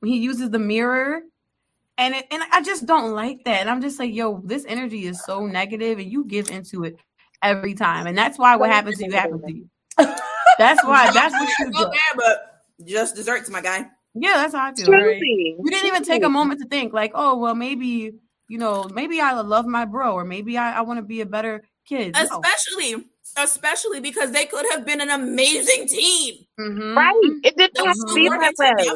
[0.00, 1.20] when he uses the mirror
[1.98, 3.60] and it, and I just don't like that.
[3.60, 6.96] And I'm just like, yo, this energy is so negative and you give into it
[7.42, 8.06] every time.
[8.06, 9.68] And that's why what happens to you happens to you.
[10.58, 11.90] That's why that's what you do.
[12.16, 13.86] but just desserts, my guy.
[14.14, 14.90] Yeah, that's how I feel.
[14.90, 15.20] Right?
[15.20, 18.12] You didn't even take a moment to think, like, oh, well, maybe,
[18.48, 21.26] you know, maybe I love my bro, or maybe I, I want to be a
[21.26, 22.16] better kid.
[22.16, 23.04] Especially no
[23.36, 26.34] especially because they could have been an amazing team.
[26.58, 26.96] Mm-hmm.
[26.96, 27.14] Right.
[27.44, 28.92] It didn't have to be that way.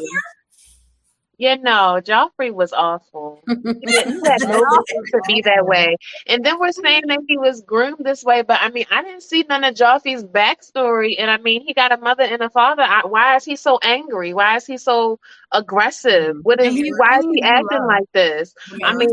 [1.41, 3.41] Yeah, no, Joffrey was awful.
[3.47, 5.97] He didn't have no to be that way.
[6.27, 9.23] And then we're saying that he was groomed this way, but I mean, I didn't
[9.23, 11.15] see none of Joffrey's backstory.
[11.17, 12.83] And I mean, he got a mother and a father.
[12.83, 14.35] I, why is he so angry?
[14.35, 15.19] Why is he so
[15.51, 16.35] aggressive?
[16.43, 16.91] What is he?
[16.97, 18.53] Why is he acting like this?
[18.83, 19.09] I mean,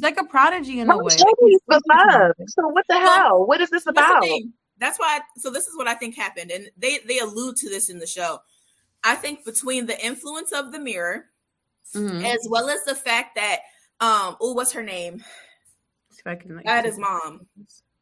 [0.00, 1.14] He's like a prodigy in a way.
[1.40, 2.34] He's beloved.
[2.48, 3.46] So what the hell?
[3.46, 4.24] What is this about?
[4.78, 5.20] That's why.
[5.36, 8.06] So this is what I think happened, and they they allude to this in the
[8.06, 8.38] show.
[9.04, 11.26] I think between the influence of the mirror,
[11.94, 12.24] mm-hmm.
[12.24, 13.58] as well as the fact that
[14.00, 15.22] um oh what's her name?
[16.24, 17.46] i can That is mom.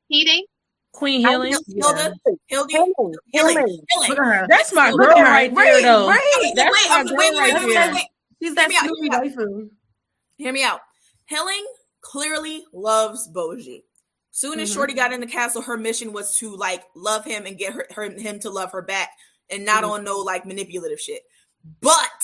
[0.07, 0.45] Heating.
[0.93, 1.53] Queen Hiling.
[1.67, 2.15] Hilda.
[2.47, 2.87] Hilda.
[3.35, 3.81] Hiling.
[3.93, 4.47] Hiling.
[4.49, 6.09] That's my girl right, there, though.
[6.09, 6.53] Right.
[6.55, 8.03] That's my girl right there.
[8.41, 9.71] She's that Snoopy waifu.
[10.37, 10.81] Hear me out.
[11.29, 11.67] Hiling
[12.01, 13.83] clearly loves Bojji.
[14.31, 14.79] Soon as mm-hmm.
[14.79, 17.87] Shorty got in the castle, her mission was to like love him and get her,
[17.95, 19.11] her him to love her back
[19.51, 19.93] and not mm-hmm.
[19.93, 21.23] on no like manipulative shit.
[21.81, 22.23] But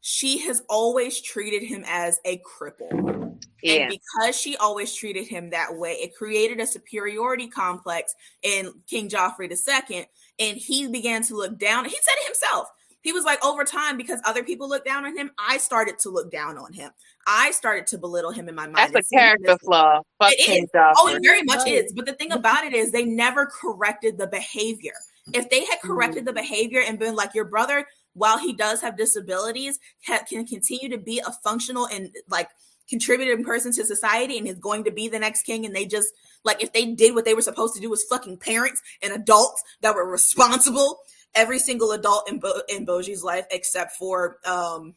[0.00, 3.38] she has always treated him as a cripple.
[3.62, 3.82] Yeah.
[3.82, 9.08] And because she always treated him that way, it created a superiority complex in King
[9.08, 10.06] Joffrey II.
[10.38, 11.84] And he began to look down.
[11.84, 12.68] He said it himself.
[13.02, 16.10] He was like, over time, because other people looked down on him, I started to
[16.10, 16.90] look down on him.
[17.26, 18.94] I started to belittle him in my mind.
[18.94, 20.02] That's a character flaw.
[20.18, 20.70] Fuck it is.
[20.74, 21.92] Oh, it very much is.
[21.92, 24.94] But the thing about it is, they never corrected the behavior.
[25.32, 25.88] If they had mm-hmm.
[25.88, 30.88] corrected the behavior and been like, your brother, while he does have disabilities, can continue
[30.90, 32.48] to be a functional and like
[32.90, 36.12] contributing person to society and is going to be the next king and they just
[36.44, 39.62] like if they did what they were supposed to do as fucking parents and adults
[39.80, 40.98] that were responsible
[41.34, 44.94] every single adult in Bo- in Bojji's life except for um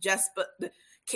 [0.00, 0.48] just but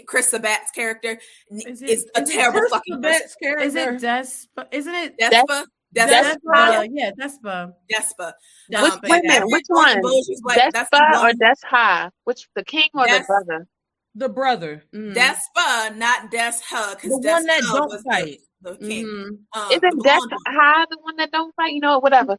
[0.06, 1.18] Chris Sabat's character
[1.50, 3.64] is, it, is a is terrible Chris fucking Sabat's character.
[3.64, 4.66] Is it Despa?
[4.72, 5.30] Isn't it Despa?
[5.42, 5.64] Despa?
[5.94, 6.36] Despa?
[6.44, 6.88] Despa?
[6.90, 7.72] Yeah, Despa.
[7.90, 8.32] Despa.
[8.68, 10.02] Which, um, wait a minute, which one?
[10.44, 12.10] Like, Despa or Desha?
[12.24, 13.68] Which the king or Des, the brother?
[14.14, 14.84] The brother.
[14.94, 15.14] Mm.
[15.14, 17.00] Despa, not Desha.
[17.00, 18.38] The Despa one that don't fight.
[18.60, 19.06] The, the king.
[19.06, 19.60] Mm-hmm.
[19.60, 21.72] Um, Isn't Desha the one that don't fight?
[21.72, 22.36] You know, whatever.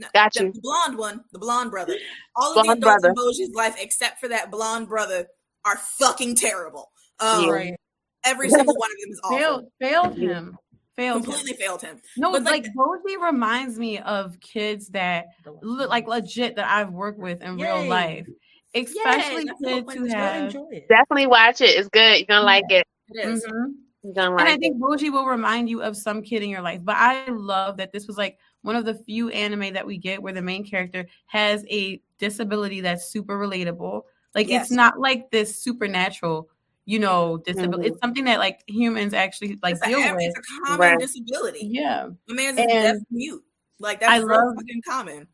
[0.00, 0.52] No, Got you.
[0.52, 1.94] The blonde one, the blonde brother.
[2.34, 3.08] All of blonde the brother.
[3.10, 5.26] in Bojji's life, except for that blonde brother,
[5.64, 6.90] are fucking terrible.
[7.20, 7.74] Um, right.
[8.24, 9.38] Every single one of them is awful.
[9.38, 10.58] Failed, failed him.
[10.96, 11.58] Failed completely him.
[11.58, 12.00] failed him.
[12.16, 15.26] No, but like, like Bojji reminds me of kids that
[15.62, 17.66] look like legit that I've worked with in Yay.
[17.66, 18.26] real life.
[18.74, 20.52] Especially Yay, kids who have
[20.88, 21.70] definitely watch it.
[21.70, 22.18] It's good.
[22.18, 22.46] You're gonna yeah.
[22.46, 22.86] like it.
[23.10, 23.44] It is.
[23.44, 23.72] Mm-hmm.
[24.02, 26.80] Like and I think Bojji will remind you of some kid in your life.
[26.82, 30.22] But I love that this was like one of the few anime that we get
[30.22, 34.02] where the main character has a disability that's super relatable.
[34.34, 34.64] Like yes.
[34.64, 36.48] it's not like this supernatural,
[36.84, 37.88] you know, disability.
[37.88, 37.92] Mm-hmm.
[37.92, 40.32] It's something that like humans actually like it's deal a, with.
[40.36, 40.98] It's a common right.
[40.98, 41.66] disability.
[41.66, 42.08] Yeah.
[42.28, 43.42] The man's and deaf mute.
[43.78, 45.26] Like that's I love, fucking common.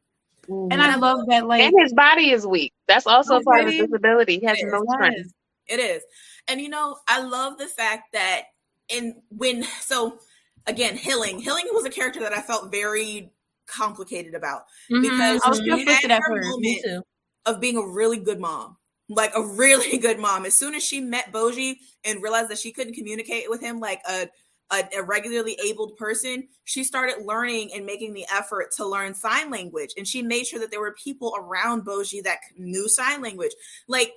[0.49, 0.73] Mm-hmm.
[0.73, 2.73] And I love that like And his body is weak.
[2.87, 4.39] That's also part of his disability.
[4.39, 5.33] He has no strength.
[5.67, 6.03] It is.
[6.49, 8.43] And you know, I love the fact that
[8.89, 10.19] in when so
[10.66, 11.42] again, Hiling.
[11.42, 13.33] Hiling was a character that I felt very
[13.66, 15.02] complicated about mm-hmm.
[15.02, 17.05] because I was she had her moment
[17.46, 18.76] of being a really good mom,
[19.09, 20.44] like a really good mom.
[20.44, 24.00] As soon as she met Bojji and realized that she couldn't communicate with him like
[24.09, 24.29] a
[24.72, 29.48] a, a, regularly abled person, she started learning and making the effort to learn sign
[29.48, 29.90] language.
[29.96, 33.52] And she made sure that there were people around Bojji that knew sign language.
[33.87, 34.12] Like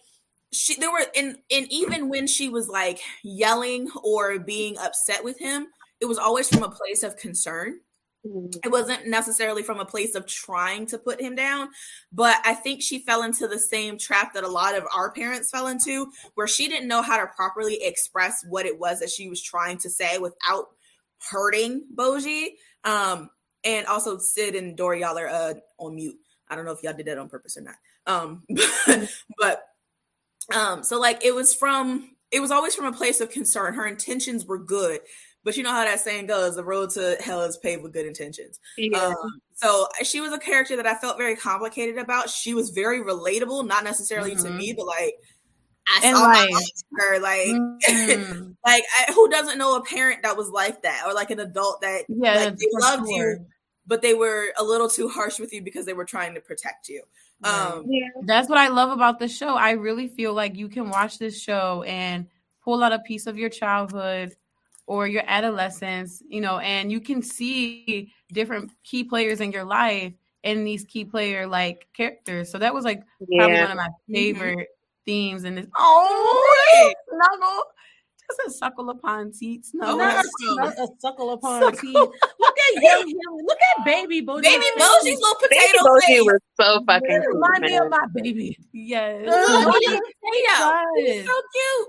[0.52, 5.38] she there were and and even when she was like yelling or being upset with
[5.38, 5.68] him,
[6.02, 7.80] it was always from a place of concern.
[8.26, 8.60] Mm-hmm.
[8.64, 11.70] It wasn't necessarily from a place of trying to put him down,
[12.12, 15.50] but I think she fell into the same trap that a lot of our parents
[15.50, 19.30] fell into, where she didn't know how to properly express what it was that she
[19.30, 20.66] was trying to say without
[21.30, 22.50] hurting Bojji.
[22.84, 23.30] Um,
[23.64, 26.16] and also Sid and Dory, y'all are uh, on mute.
[26.50, 27.76] I don't know if y'all did that on purpose or not.
[28.06, 28.44] Um,
[29.38, 29.64] but
[30.54, 33.74] um, so like it was from it was always from a place of concern.
[33.74, 35.02] Her intentions were good,
[35.44, 38.06] but you know how that saying goes: the road to hell is paved with good
[38.06, 38.60] intentions.
[38.78, 38.98] Yeah.
[38.98, 42.30] Um, so she was a character that I felt very complicated about.
[42.30, 44.46] She was very relatable, not necessarily mm-hmm.
[44.46, 44.78] to me, mm-hmm.
[44.78, 45.16] but like
[45.88, 46.50] I and saw like,
[46.94, 48.52] her, like, mm-hmm.
[48.66, 51.82] like I, who doesn't know a parent that was like that, or like an adult
[51.82, 53.32] that yeah, like, they loved sure.
[53.32, 53.46] you,
[53.88, 56.90] but they were a little too harsh with you because they were trying to protect
[56.90, 57.02] you.
[57.44, 58.08] Um, yeah.
[58.26, 59.56] That's what I love about the show.
[59.56, 62.28] I really feel like you can watch this show and
[62.64, 64.36] pull out a piece of your childhood
[64.90, 70.14] or your adolescence, you know, and you can see different key players in your life
[70.44, 72.52] and these key player like characters.
[72.52, 73.38] So that was like yeah.
[73.38, 74.14] probably one of my mm-hmm.
[74.16, 75.06] favorite mm-hmm.
[75.06, 75.68] themes in this.
[75.78, 77.64] Oh, snuggle.
[78.28, 79.72] Just a suckle upon teats.
[79.76, 81.80] No, not, not a suckle upon suckle.
[81.80, 81.94] teats.
[82.40, 83.46] Look at young him.
[83.46, 84.42] Look at baby Bojji.
[84.42, 85.52] Baby Bojji's little potato.
[85.52, 87.22] Baby Bojji was so fucking.
[87.30, 88.58] Cool, remind me of my baby.
[88.74, 89.24] Yes.
[89.28, 89.80] Oh,
[90.98, 91.88] He's so cute.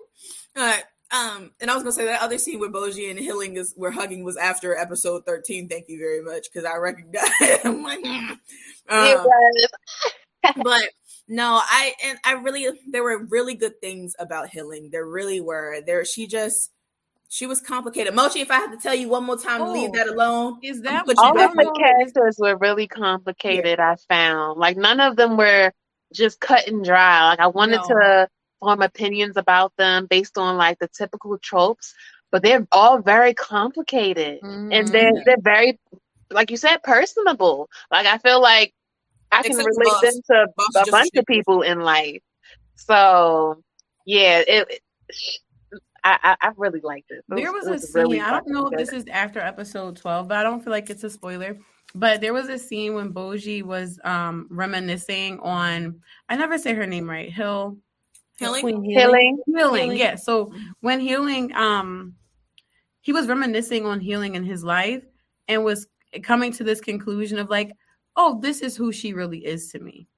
[0.57, 0.85] All right.
[1.12, 3.90] Um, and I was gonna say that other scene where Bojji and Hiling is were
[3.90, 5.68] hugging was after episode thirteen.
[5.68, 7.29] Thank you very much because I recognize.
[7.40, 7.61] It.
[7.64, 8.38] I'm like, mm.
[8.88, 9.27] um,
[10.62, 10.83] but
[11.27, 14.90] no, I and I really there were really good things about Hiling.
[14.90, 15.81] There really were.
[15.85, 16.70] There, she just
[17.29, 18.14] she was complicated.
[18.14, 20.59] Mochi, if I had to tell you one more time oh, to leave that alone,
[20.62, 23.79] is that all of the characters were really complicated?
[23.79, 23.92] Yeah.
[23.92, 25.73] I found like none of them were
[26.12, 27.31] just cut and dry.
[27.31, 27.88] Like I wanted no.
[27.88, 28.29] to
[28.61, 31.94] form opinions about them based on like the typical tropes,
[32.31, 34.73] but they're all very complicated mm-hmm.
[34.73, 35.79] and they're they're very
[36.31, 37.68] like you said personable.
[37.90, 38.73] Like I feel like
[39.33, 40.01] I can relate boss.
[40.03, 42.23] them to boss a bunch of people in life.
[42.77, 43.62] So
[44.07, 44.81] yeah, it,
[46.03, 47.25] I, I, really liked it.
[47.31, 48.03] it there was, was a scene.
[48.03, 50.90] Really I don't know if this is after episode twelve, but I don't feel like
[50.90, 51.59] it's a spoiler.
[51.94, 56.87] But there was a scene when Bojji was um reminiscing on I never say her
[56.87, 57.33] name right.
[57.33, 57.77] Hill
[58.40, 58.94] Hiling?
[58.94, 59.38] Hiling.
[59.55, 59.96] Hiling.
[59.96, 60.16] Yeah.
[60.16, 62.14] So when Hiling, um,
[63.03, 65.05] he was reminiscing on Hiling in his life
[65.48, 65.87] and was
[66.22, 67.72] coming to this conclusion of like,
[68.16, 70.09] oh, this is who she really is to me.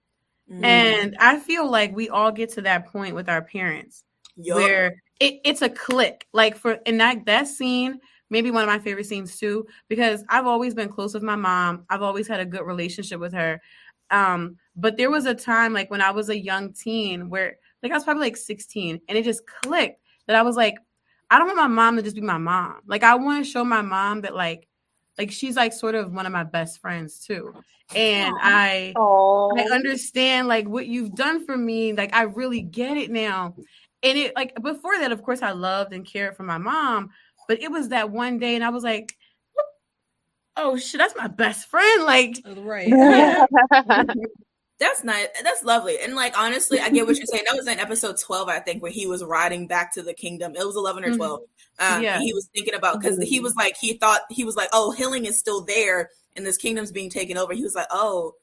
[0.50, 0.64] Mm.
[0.64, 4.04] And I feel like we all get to that point with our parents
[4.36, 4.56] yep.
[4.56, 6.26] where it, it's a click.
[6.32, 10.46] Like for in that that scene, maybe one of my favorite scenes too, because I've
[10.46, 11.84] always been close with my mom.
[11.90, 13.60] I've always had a good relationship with her.
[14.10, 17.92] Um, but there was a time like when I was a young teen where like
[17.92, 20.76] I was probably like 16, and it just clicked that I was like,
[21.30, 22.80] I don't want my mom to just be my mom.
[22.86, 24.68] Like I want to show my mom that like
[25.18, 27.54] like she's like sort of one of my best friends too.
[27.94, 29.58] And I Aww.
[29.58, 31.92] I understand like what you've done for me.
[31.92, 33.54] Like I really get it now.
[34.02, 37.10] And it like before that, of course, I loved and cared for my mom,
[37.48, 39.16] but it was that one day, and I was like,
[40.56, 42.04] oh shit, that's my best friend.
[42.04, 42.90] Like right.
[44.82, 45.28] That's nice.
[45.44, 46.00] That's lovely.
[46.02, 47.44] And like honestly, I get what you're saying.
[47.48, 50.56] That was in episode 12, I think, when he was riding back to the kingdom.
[50.56, 51.16] It was 11 or mm-hmm.
[51.16, 51.40] 12.
[51.40, 51.96] Mm-hmm.
[51.96, 52.18] Um, yeah.
[52.18, 55.26] He was thinking about because he was like he thought he was like, oh, Hiling
[55.26, 57.54] is still there and this kingdom's being taken over.
[57.54, 58.34] He was like, oh,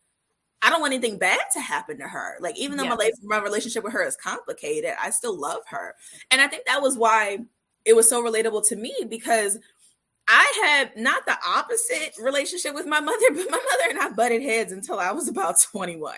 [0.62, 2.38] I don't want anything bad to happen to her.
[2.40, 5.96] Like, even though my, my relationship with her is complicated, I still love her.
[6.32, 7.40] And I think that was why
[7.86, 9.58] it was so relatable to me because
[10.30, 14.44] I had not the opposite relationship with my mother, but my mother and I butted
[14.44, 16.14] heads until I was about 21.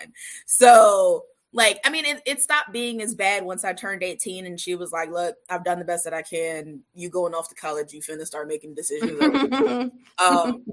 [0.46, 4.60] So, like, I mean, it, it, stopped being as bad once I turned 18 and
[4.60, 6.80] she was like, Look, I've done the best that I can.
[6.94, 9.20] You going off to college, you finna start making decisions.
[10.18, 10.64] um,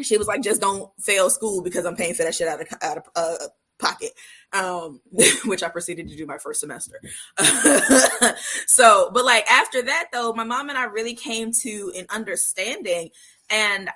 [0.00, 2.68] she was like, Just don't fail school because I'm paying for that shit out of,
[2.82, 3.46] out of uh,
[3.78, 4.12] pocket
[4.56, 5.00] um,
[5.44, 7.00] which I proceeded to do my first semester.
[8.66, 13.10] so, but like after that though, my mom and I really came to an understanding
[13.50, 13.90] and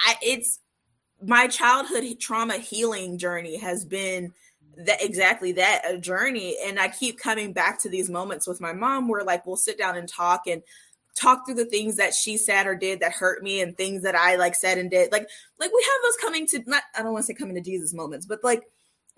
[0.00, 0.60] I it's
[1.22, 4.32] my childhood trauma healing journey has been
[4.76, 8.72] that exactly that a journey and I keep coming back to these moments with my
[8.72, 10.62] mom where like we'll sit down and talk and
[11.14, 14.16] talk through the things that she said or did that hurt me and things that
[14.16, 15.28] I like said and did like
[15.60, 17.94] like we have those coming to not I don't want to say coming to Jesus
[17.94, 18.64] moments but like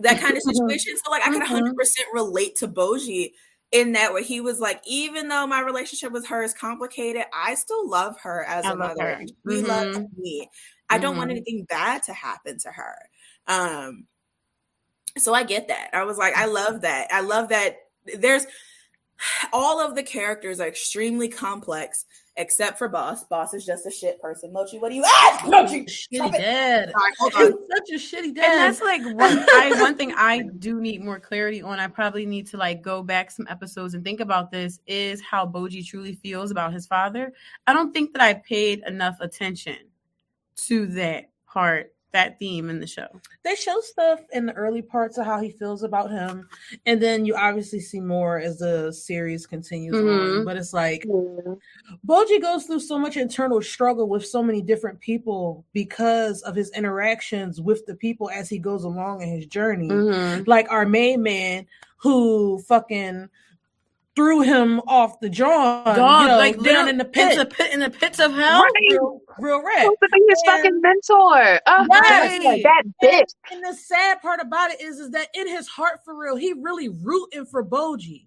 [0.00, 0.94] that kind of situation.
[1.02, 1.76] So like I could 100 mm-hmm.
[1.76, 3.32] percent relate to Bojji
[3.72, 7.54] in that where he was like, even though my relationship with her is complicated, I
[7.54, 9.24] still love her as I a mother.
[9.44, 9.66] We mm-hmm.
[9.66, 10.48] love me.
[10.88, 11.18] I don't mm-hmm.
[11.18, 12.96] want anything bad to happen to her.
[13.48, 14.06] Um,
[15.18, 15.90] so I get that.
[15.92, 17.08] I was like, I love that.
[17.10, 17.76] I love that
[18.16, 18.46] there's
[19.52, 22.04] all of the characters are extremely complex
[22.36, 23.24] except for Bosse.
[23.24, 24.52] Bosse is just a shit person.
[24.52, 25.46] Mochi, what do you ask?
[25.46, 26.92] Mochi, shitty dad.
[27.18, 27.52] hold on.
[27.70, 28.44] Such a shitty dad.
[28.44, 31.80] And that's like one, I, one thing I do need more clarity on.
[31.80, 34.78] I probably need to like go back some episodes and think about this.
[34.86, 37.32] Is how Bojji truly feels about his father.
[37.66, 39.76] I don't think that I paid enough attention
[40.66, 43.08] to that part that theme in the show.
[43.44, 46.48] They show stuff in the early parts of how he feels about him,
[46.86, 50.38] and then you obviously see more as the series continues mm-hmm.
[50.38, 50.44] on.
[50.44, 51.54] But it's like mm-hmm.
[52.06, 56.70] Bojji goes through so much internal struggle with so many different people because of his
[56.72, 59.88] interactions with the people as he goes along in his journey.
[59.88, 60.44] Mm-hmm.
[60.46, 61.66] Like our main man
[61.98, 63.28] who fucking
[64.16, 67.72] threw him off the John, God, you know, like down in the pit, the pit,
[67.72, 68.62] in the pits of hell.
[68.62, 68.72] Right.
[68.90, 69.82] Real, real red.
[69.82, 71.60] Supposed to be his fucking mentor.
[71.66, 73.34] Oh, yes, like that bitch.
[73.50, 76.36] And, and, the sad part about it is, is that in his heart, for real,
[76.36, 78.26] he really rooting for Bojji.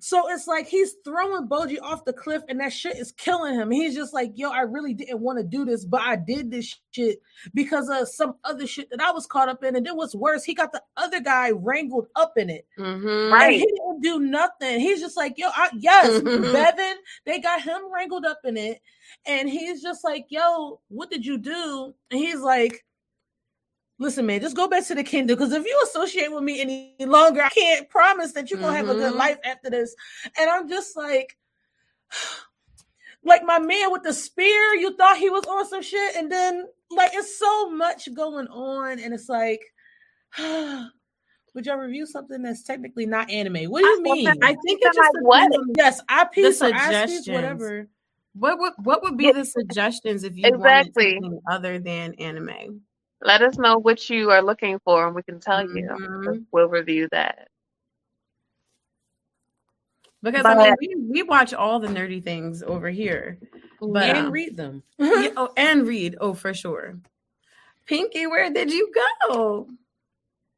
[0.00, 3.70] So it's like he's throwing Bojji off the cliff, and that shit is killing him.
[3.70, 6.78] He's just like, yo, I really didn't want to do this, but I did this
[6.92, 7.20] shit
[7.54, 9.76] because of some other shit that I was caught up in.
[9.76, 12.66] And then what's worse, he got the other guy wrangled up in it.
[12.78, 13.32] Mm-hmm.
[13.32, 13.58] Right.
[13.58, 14.80] he didn't do nothing.
[14.80, 18.80] He's just like, yo, I, yes, Bevan, they got him wrangled up in it.
[19.26, 21.94] And he's just like, yo, what did you do?
[22.10, 22.84] And he's like,
[24.00, 27.06] listen, man, just go back to the kingdom because if you associate with me any
[27.06, 28.86] longer, I can't promise that you're gonna mm-hmm.
[28.88, 29.18] have a good mm-hmm.
[29.18, 29.94] life after this.
[30.36, 31.36] And I'm just like,
[33.24, 36.66] like my man with the spear, you thought he was on some shit, and then
[36.90, 39.60] like it's so much going on, and it's like.
[41.52, 43.68] Would y'all review something that's technically not anime?
[43.72, 44.28] What do you mean?
[44.28, 45.52] I think it's just like what?
[45.76, 47.28] Yes, IP the suggestions.
[47.28, 47.88] whatever.
[48.34, 51.14] What would what would be the suggestions if you exactly.
[51.14, 52.82] wanted something other than anime?
[53.22, 56.22] Let us know what you are looking for, and we can tell mm-hmm.
[56.24, 56.46] you.
[56.52, 57.48] We'll review that.
[60.22, 63.38] Because but, I mean, we, we watch all the nerdy things over here,
[63.80, 64.82] but and um, read them.
[64.98, 66.16] yeah, oh, and read.
[66.20, 66.98] Oh, for sure.
[67.86, 68.92] Pinky, where did you
[69.28, 69.68] go?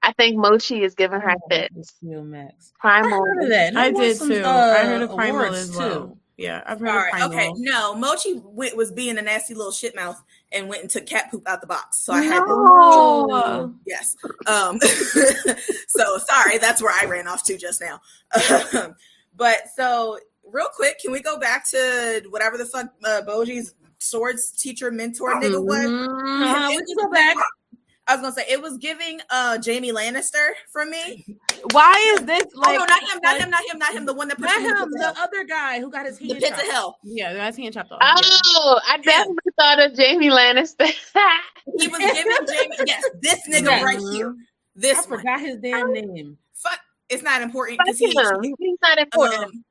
[0.03, 1.95] I think Mochi is giving her fits.
[2.03, 2.73] Max.
[2.81, 3.13] Primal.
[3.13, 3.77] I heard of that.
[3.77, 4.43] I, did some, too.
[4.45, 6.09] Uh, I heard of Primal as well.
[6.09, 6.19] Too.
[6.37, 9.95] Yeah, I've heard All right, Okay, no, Mochi went, was being a nasty little shit
[9.95, 10.21] mouth
[10.53, 12.01] and went and took cat poop out the box.
[12.01, 13.27] So I had no.
[13.29, 13.75] to.
[13.87, 14.17] Yes.
[14.47, 14.79] Um.
[15.89, 18.01] so sorry, that's where I ran off to just now.
[19.37, 24.51] but so real quick, can we go back to whatever the fuck uh, Bojji's swords
[24.51, 25.87] teacher mentor nigga was?
[25.87, 27.37] Uh, we can go back.
[28.09, 31.25] I was gonna say it was giving uh Jaime Lannister from me.
[31.71, 32.79] Why is this like?
[32.81, 34.07] Oh no, not him, not him, not him, not him.
[34.07, 36.33] The one that not him, the other guy who got his hand.
[36.33, 36.99] The pits of hell.
[37.05, 38.01] Yeah, that's hand chopped off.
[38.03, 39.53] Oh, I definitely yeah.
[39.59, 40.87] thought of Jaime Lannister.
[41.79, 42.77] he was giving Jaime.
[42.87, 43.83] Yes, this nigga yeah.
[43.85, 44.35] right here.
[44.75, 46.39] This I forgot his damn name.
[46.55, 49.45] Fuck, it's not important because he, he's not important.
[49.45, 49.65] Um,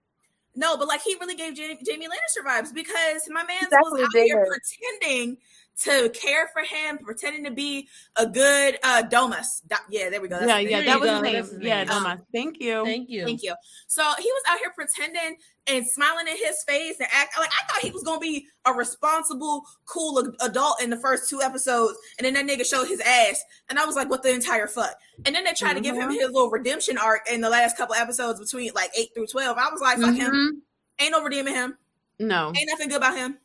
[0.56, 4.10] no, but like he really gave Jaime, Jaime Lannister vibes because my man was out
[4.14, 5.38] here pretending
[5.84, 9.62] to care for him, pretending to be a good uh Domas.
[9.90, 10.40] yeah, there we go.
[10.40, 11.36] That's yeah, yeah, that was his name.
[11.36, 12.06] His yeah, Domas.
[12.06, 12.84] Um, Thank you.
[12.86, 13.26] Thank you.
[13.26, 13.56] Thank you.
[13.88, 17.72] So he was out here pretending and smiling in his face and act like I
[17.72, 22.26] thought he was gonna be a responsible, cool adult in the first two episodes, and
[22.26, 24.96] then that nigga showed his ass, and I was like, what the entire fuck?
[25.26, 25.78] And then they tried mm-hmm.
[25.78, 26.20] to give him mm-hmm.
[26.20, 29.58] his little redemption arc in the last couple episodes between like eight through twelve.
[29.58, 30.22] I was like, fuck mm-hmm.
[30.22, 30.62] him.
[31.00, 31.78] Ain't no redeeming him.
[32.20, 32.48] No.
[32.56, 33.38] Ain't nothing good about him.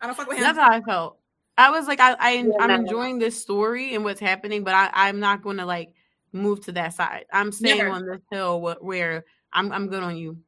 [0.00, 0.42] I don't fuck with him.
[0.42, 1.18] That's how I felt.
[1.58, 5.20] I was like, I, I am enjoying this story and what's happening, but I, I'm
[5.20, 5.92] not going to like
[6.32, 7.24] move to that side.
[7.32, 7.90] I'm staying Never.
[7.90, 10.38] on this hill where, where I'm, I'm good on you.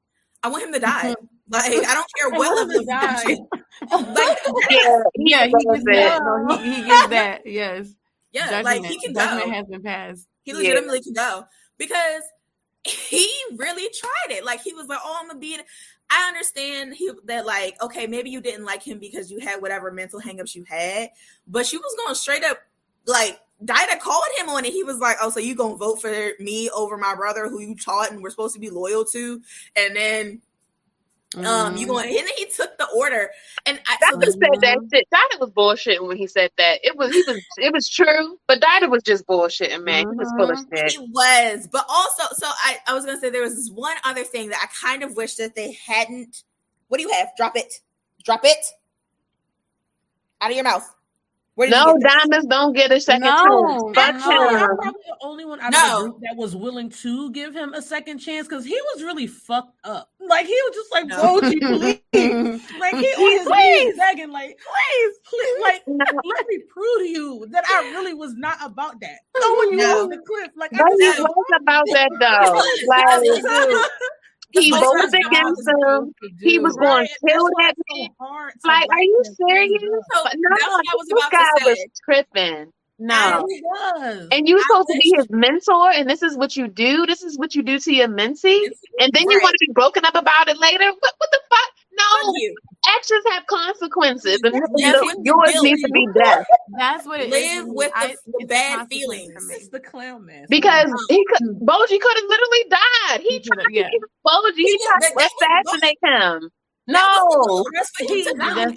[0.43, 1.15] I want him to die.
[1.51, 3.25] Like I don't care what level die.
[3.91, 4.39] like
[4.71, 6.21] yeah, yeah, he gets that.
[6.23, 7.47] No, he, he gets that.
[7.47, 7.95] Yes.
[8.33, 9.53] Yeah, judgment, like he can judgment go.
[9.53, 10.29] has been passed.
[10.43, 11.03] He legitimately yeah.
[11.03, 11.45] can go
[11.79, 12.23] because
[12.85, 14.45] he really tried it.
[14.45, 15.59] Like he was like, "Oh, I'm gonna be."
[16.11, 19.91] I understand he, that, like, okay, maybe you didn't like him because you had whatever
[19.91, 21.11] mental hangups you had,
[21.47, 22.59] but she was going straight up,
[23.07, 24.73] like, Daida called him on it.
[24.73, 27.75] He was like, "Oh, so you gonna vote for me over my brother, who you
[27.75, 29.43] taught and we're supposed to be loyal to?"
[29.75, 30.43] And then
[31.35, 31.47] Mm-hmm.
[31.47, 32.09] Um, you going?
[32.19, 33.31] And then he took the order,
[33.67, 35.09] and I so said that shit.
[35.13, 36.81] Daida was bullshitting when he said that.
[36.83, 40.07] It was he was it was true, but Daida was just bullshitting, man.
[40.07, 40.13] Mm-hmm.
[40.13, 40.77] He was full of mm-hmm.
[40.77, 40.93] shit.
[40.93, 44.25] He was, but also, so I I was gonna say there was this one other
[44.25, 46.45] thing that I kind of wish that they hadn't.
[46.89, 47.29] What do you have?
[47.37, 47.75] Drop it,
[48.25, 48.65] drop it
[50.41, 50.89] out of your mouth
[51.59, 53.83] no, diamonds don't get a second no, chance.
[53.83, 53.93] No.
[53.97, 55.79] I'm probably the only one out no.
[55.79, 59.03] of the group that was willing to give him a second chance because he was
[59.03, 60.11] really fucked up.
[60.21, 61.41] Like he was just like, no.
[61.41, 62.63] please.
[62.79, 66.05] like he on his knees begging, like, please, please, like, no.
[66.25, 69.19] let me prove to you that I really was not about that.
[69.41, 70.05] Throwing you no.
[70.05, 70.51] off the cliff.
[70.57, 71.19] Like, I was
[71.61, 72.63] about that though.
[72.87, 73.91] Like,
[74.51, 76.15] he voted against him.
[76.41, 78.09] He was going to kill that man.
[78.65, 79.83] Like, are you serious?
[80.15, 80.57] So, no,
[81.09, 82.73] this guy was tripping.
[83.01, 83.47] No,
[84.33, 87.07] and you supposed to be his mentor, and this is what you do.
[87.07, 90.05] This is what you do to your mentee, and then you want to be broken
[90.05, 90.91] up about it later.
[90.91, 91.71] What, what the fuck?
[91.99, 92.35] No,
[92.89, 96.47] actions have consequences, and yes, yours needs to be death.
[96.79, 97.73] That's what it Live is.
[97.75, 99.33] with I, the, bad feelings.
[99.51, 100.47] It's the clown man.
[100.49, 100.97] Because mm.
[101.09, 103.21] he could, Bojji could have literally died.
[103.21, 103.89] He, he tried yeah.
[104.27, 104.57] Bojji.
[104.57, 105.29] He, he tried to
[105.67, 106.51] assassinate him.
[106.89, 107.67] No,
[107.99, 108.27] he,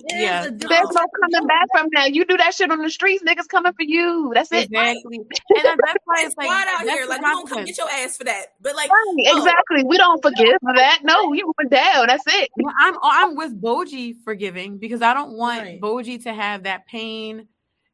[0.09, 0.49] yeah.
[0.51, 2.13] There's no coming back from that.
[2.13, 4.33] You do that shit on the streets, niggas coming for you.
[4.35, 4.65] That's it.
[4.65, 5.17] Exactly.
[5.17, 7.05] and that's why it's like out here.
[7.07, 8.47] Like, don't come get your ass for that.
[8.59, 9.37] But like, right, oh.
[9.37, 9.85] exactly.
[9.85, 10.99] We don't forgive for that.
[11.03, 12.07] No, you went down.
[12.07, 12.49] That's it.
[12.57, 15.79] Well, I'm oh, I'm with Bojji forgiving because I don't want right.
[15.79, 17.47] Bojji to have that pain,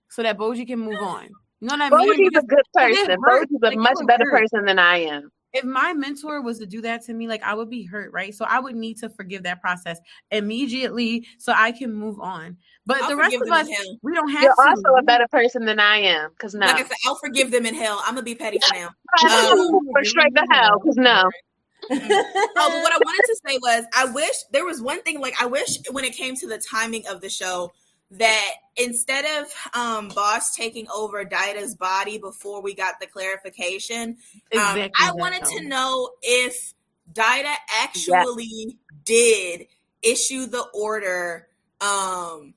[0.09, 1.29] so that Bojji can move on.
[1.61, 2.31] You know what I mean?
[2.31, 3.17] Bojji's a good person.
[3.21, 4.41] Bojji's a like, much better hurt.
[4.41, 7.53] person than I am if my mentor was to do that to me, like I
[7.53, 8.33] would be hurt, right?
[8.33, 9.99] So I would need to forgive that process
[10.31, 12.57] immediately so I can move on.
[12.85, 13.67] But I'll the rest of us,
[14.01, 14.69] we don't have You're to.
[14.69, 16.65] also a better person than I am, because no.
[16.65, 18.01] Like I said, I'll forgive them in hell.
[18.05, 18.89] I'm gonna be petty for now.
[19.23, 21.23] Um, straight to hell, because no.
[21.23, 25.19] oh, but what I wanted to say was, I wish there was one thing.
[25.19, 27.71] Like, I wish when it came to the timing of the show,
[28.11, 34.17] that instead of um, Bosse taking over Daida's body before we got the clarification,
[34.53, 36.73] um, exactly um, I wanted to know if
[37.13, 39.67] Daida actually did
[40.01, 41.47] issue the order
[41.81, 42.53] um,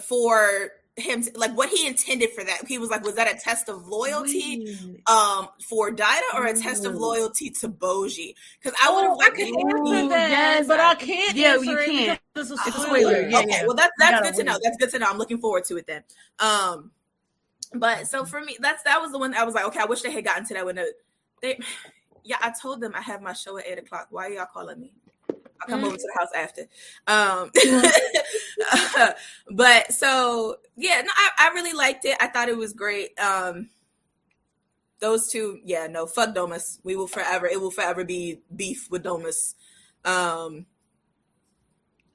[0.00, 2.66] for him like what he intended for that.
[2.66, 4.76] He was like, was that a test of loyalty
[5.06, 8.34] um for Daida or a test of loyalty to Bojji?
[8.62, 11.36] Because I would have oh, I could answer that, yes, but I can't.
[11.36, 12.20] Yeah, you can't.
[12.34, 13.28] This is a spoiler.
[13.28, 13.66] Yeah, okay, yeah.
[13.66, 14.58] well that's that's good to know.
[14.62, 15.06] That's good to know.
[15.08, 16.04] I'm looking forward to it then.
[16.38, 16.92] Um,
[17.74, 20.02] but so for me, that's that was the one I was like, okay, I wish
[20.02, 20.78] they had gotten to that when
[21.42, 21.58] they.
[22.22, 24.08] Yeah, I told them I have my show at eight o'clock.
[24.10, 24.92] Why are y'all calling me?
[25.60, 25.88] I'll come mm-hmm.
[25.88, 26.68] over to the house after.
[27.06, 27.50] Um,
[29.56, 32.16] but so yeah, no, I, I really liked it.
[32.20, 33.18] I thought it was great.
[33.18, 33.70] Um,
[35.00, 36.78] those two, yeah, no, fuck Domas.
[36.84, 37.46] We will forever.
[37.46, 39.54] It will forever be beef with Domas.
[40.04, 40.66] Um,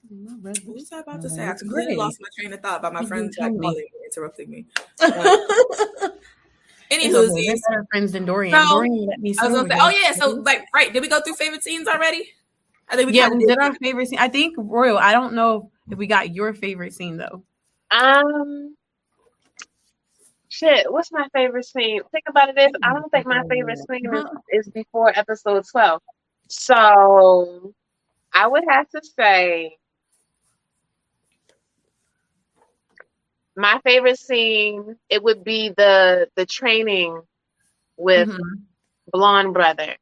[0.09, 1.47] what was I about to say?
[1.47, 3.33] I completely lost my train of thought by my friend
[4.05, 4.65] interrupting me.
[6.91, 7.57] Anywho,
[7.91, 8.53] friends than Dorian.
[8.53, 9.35] So, Dorian let me.
[9.39, 10.93] I was gonna say, oh yeah, so like, right?
[10.93, 12.29] Did we go through favorite scenes already?
[12.89, 14.19] I think we yeah, we did our favorite scene.
[14.19, 14.97] I think Royal.
[14.97, 17.43] I don't know if we got your favorite scene though.
[17.91, 18.75] Um,
[20.49, 20.91] shit.
[20.91, 22.01] What's my favorite scene?
[22.11, 22.57] Think about it.
[22.57, 26.01] Is I don't think my favorite scene is, is before episode twelve.
[26.47, 27.73] So
[28.33, 29.77] I would have to say
[33.55, 34.95] my favorite scene.
[35.09, 37.21] It would be the the training
[37.97, 38.61] with mm-hmm.
[39.11, 39.95] blonde brother.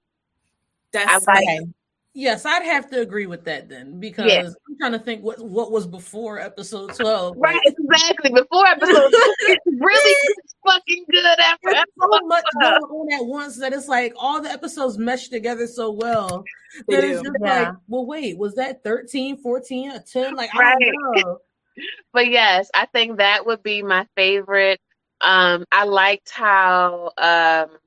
[0.92, 1.70] That's I like,
[2.16, 4.44] Yes, I'd have to agree with that then because yeah.
[4.44, 7.36] I'm trying to think what what was before episode twelve.
[7.38, 8.30] Right, exactly.
[8.30, 13.58] Before episode 12, it's really fucking good after There's so much going on at once
[13.58, 16.44] that it's like all the episodes mesh together so well
[16.88, 17.30] that they it's do.
[17.30, 17.62] just yeah.
[17.62, 20.36] like, well, wait, was that 13, 14, or 10?
[20.36, 20.76] Like, right.
[20.76, 21.38] I don't know.
[22.14, 24.80] but yes, I think that would be my favorite.
[25.22, 27.78] Um, I liked how um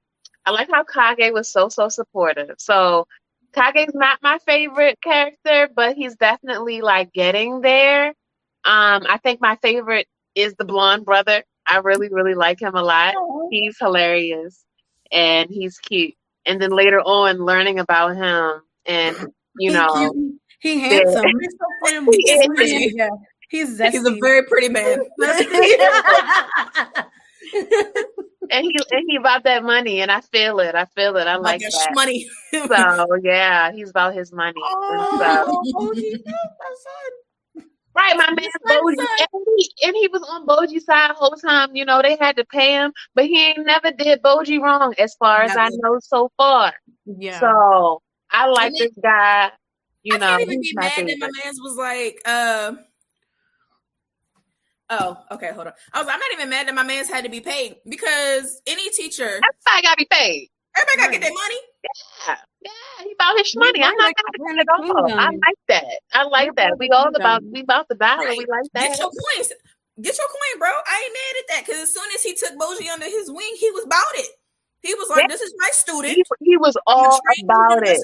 [0.44, 2.56] I like how Kage was so so supportive.
[2.58, 3.06] So
[3.56, 8.08] Kage's not my favorite character, but he's definitely like getting there.
[8.64, 11.42] Um, I think my favorite is the blonde brother.
[11.66, 13.14] I really, really like him a lot.
[13.50, 14.64] He's hilarious
[15.10, 16.14] and he's cute.
[16.44, 19.16] And then later on, learning about him and
[19.58, 20.12] you know,
[20.60, 21.24] he handsome.
[21.84, 22.04] Yeah.
[22.10, 23.08] He's, he yeah.
[23.48, 24.98] he's, he's a very pretty man.
[28.50, 30.74] and he and he about that money, and I feel it.
[30.74, 31.26] I feel it.
[31.26, 32.28] I like that money.
[32.52, 34.60] so yeah, he's about his money.
[34.62, 36.12] Oh, so.
[37.96, 41.74] Right, my man Bojji, and he, and he was on Bojji's side the whole time.
[41.74, 45.14] You know, they had to pay him, but he ain't never did Bojji wrong, as
[45.14, 46.74] far as I know so far.
[47.06, 47.40] Yeah.
[47.40, 49.50] So I like this guy.
[50.02, 51.16] You I know, can't even be mad favorite.
[51.20, 52.72] that my man's was like, uh,
[54.88, 55.72] Oh, okay, hold on.
[55.92, 58.88] I was I'm not even mad that my man's had to be paid because any
[58.90, 60.48] teacher everybody gotta be paid.
[60.76, 61.60] Everybody gotta get their money.
[62.28, 63.82] Yeah, yeah, he about his money.
[63.82, 65.12] I'm not gonna at all.
[65.12, 65.84] I like that.
[66.12, 66.78] I like that.
[66.78, 68.26] We all about we about the dollar.
[68.26, 68.38] Right.
[68.38, 68.88] We like that.
[68.90, 69.52] Get your coins.
[70.00, 70.68] Get your coin, bro.
[70.68, 73.54] I ain't mad at that because as soon as he took Bojji under his wing,
[73.58, 74.28] he was about it.
[74.82, 75.28] He was like, yeah.
[75.28, 77.98] "This is my student." He, he was all about it.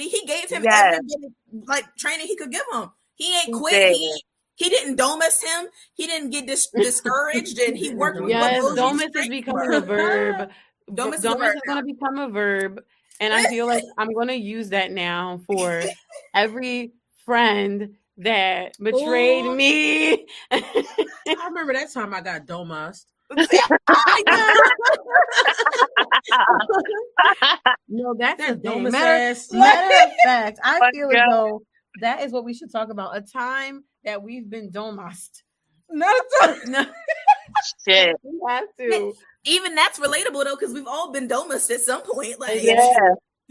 [0.00, 0.98] He gave him yes.
[0.98, 2.90] every like training he could give him.
[3.14, 3.96] He ain't quit.
[3.96, 4.22] He ain't
[4.58, 5.68] he didn't domus him.
[5.94, 8.30] He didn't get dis- discouraged, and he worked with.
[8.30, 10.50] Yes, domus is becoming a verb.
[10.92, 12.82] domus, domus is going to become a verb,
[13.20, 15.82] and I feel like I'm going to use that now for
[16.34, 16.90] every
[17.24, 19.54] friend that betrayed Ooh.
[19.54, 20.26] me.
[20.50, 23.04] I remember that time I got domused.
[27.86, 28.82] no, that's a thing.
[28.90, 31.62] Matter, matter of fact, I feel as though
[32.00, 33.16] that is what we should talk about.
[33.16, 35.42] A time that we've been domast.
[35.90, 36.24] Not
[36.66, 36.84] no.
[37.86, 38.16] Shit.
[38.22, 39.14] We have to.
[39.44, 42.38] Even that's relatable though, because we've all been domast at some point.
[42.38, 42.90] Like yeah.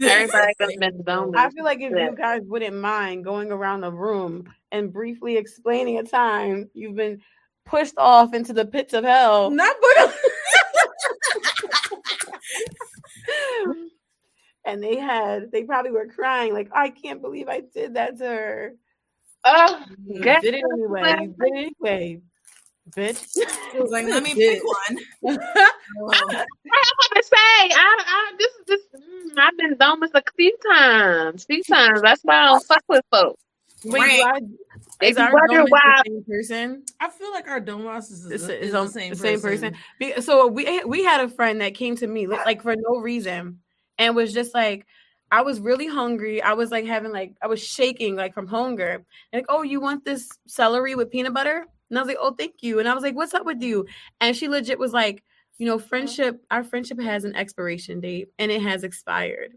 [0.00, 1.36] Everybody been domast.
[1.36, 2.10] I feel like if yeah.
[2.10, 7.20] you guys wouldn't mind going around the room and briefly explaining a time you've been
[7.66, 9.50] pushed off into the pits of hell.
[9.50, 9.74] Not
[14.68, 18.24] and they had they probably were crying like I can't believe I did that to
[18.26, 18.74] her.
[19.44, 21.16] Oh, you did it anyway.
[21.22, 22.20] You did it anyway,
[22.90, 23.36] bitch.
[23.74, 24.98] It was like, let me pick one.
[25.38, 25.64] I
[26.72, 28.80] have to say, I, I this is this.
[28.96, 32.00] Mm, I've been domous a few times, few times.
[32.02, 33.42] That's why I don't fuck with folks.
[33.84, 34.42] Wait, right.
[35.02, 36.84] Is our wonder why the same person?
[36.98, 39.76] I feel like our Domas is, is, is, the same, same person.
[40.00, 40.22] person.
[40.22, 43.60] So we we had a friend that came to me like for no reason
[43.98, 44.86] and was just like,
[45.30, 46.40] I was really hungry.
[46.42, 49.04] I was like having like I was shaking like from hunger.
[49.32, 51.66] And like, oh, you want this celery with peanut butter?
[51.90, 52.78] And I was like, oh, thank you.
[52.78, 53.86] And I was like, what's up with you?
[54.20, 55.22] And she legit was like,
[55.58, 59.54] you know, friendship, our friendship has an expiration date and it has expired.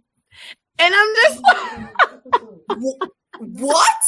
[0.80, 1.42] And I'm just
[3.40, 4.02] what?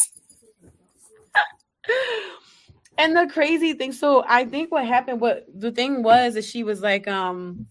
[2.97, 6.63] and the crazy thing, so I think what happened, what the thing was is she
[6.63, 7.67] was like, um,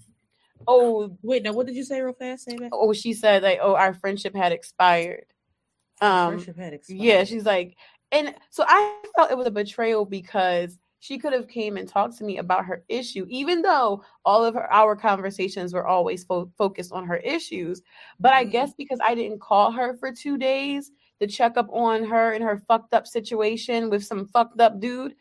[0.66, 2.44] Oh, wait, now what did you say real fast?
[2.44, 2.70] Say that.
[2.72, 5.26] Oh, she said like, oh, our friendship had expired.
[6.00, 7.00] Um, friendship had expired.
[7.00, 7.76] Yeah, she's like,
[8.10, 12.16] and so I felt it was a betrayal because she could have came and talked
[12.18, 16.52] to me about her issue, even though all of her, our conversations were always fo-
[16.56, 17.82] focused on her issues.
[18.20, 18.52] But I mm-hmm.
[18.52, 22.44] guess because I didn't call her for two days to check up on her and
[22.44, 25.16] her fucked up situation with some fucked up dude,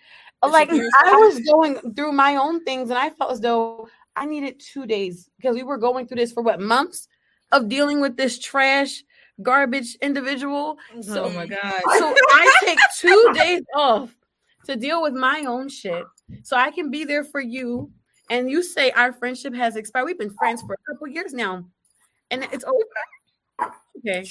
[0.49, 4.59] like I was going through my own things, and I felt as though I needed
[4.59, 7.07] two days because we were going through this for what months
[7.51, 9.03] of dealing with this trash
[9.41, 10.77] garbage individual.
[11.01, 11.81] So, oh my god!
[11.97, 14.15] So I take two days off
[14.65, 16.03] to deal with my own shit,
[16.43, 17.91] so I can be there for you.
[18.29, 20.05] And you say our friendship has expired.
[20.05, 21.65] We've been friends for a couple years now,
[22.29, 23.71] and it's over.
[23.97, 24.25] Okay.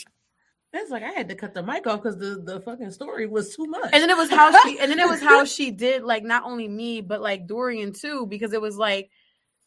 [0.72, 3.56] That's like I had to cut the mic off because the, the fucking story was
[3.56, 3.90] too much.
[3.92, 6.44] And then it was how she and then it was how she did like not
[6.44, 9.10] only me, but like Dorian too, because it was like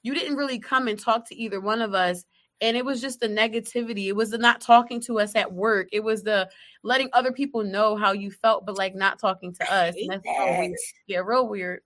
[0.03, 2.25] you didn't really come and talk to either one of us
[2.61, 4.07] and it was just the negativity.
[4.07, 5.89] It was the not talking to us at work.
[5.91, 6.49] It was the
[6.81, 10.23] letting other people know how you felt but like not talking to us and that's
[10.23, 10.77] so weird.
[11.07, 11.81] yeah real weird.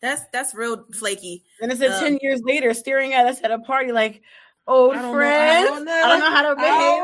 [0.00, 1.42] That's that's real flaky.
[1.60, 4.22] And it's um, 10 years later staring at us at a party like
[4.66, 7.02] old friends I don't, I don't know how to behave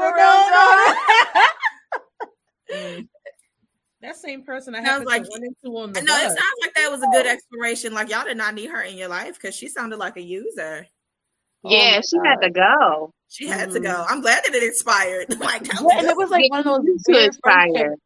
[2.79, 3.09] around
[4.03, 6.23] that same person I have like run into on the No, bus.
[6.23, 7.95] it sounds like that was a good exploration.
[7.95, 10.87] Like y'all did not need her in your life because she sounded like a user.
[11.65, 12.27] Yeah, oh she God.
[12.27, 13.15] had to go.
[13.29, 13.75] She had mm.
[13.75, 14.05] to go.
[14.09, 15.27] I'm glad that it expired.
[15.41, 17.33] like, yeah, and it was like one of those weird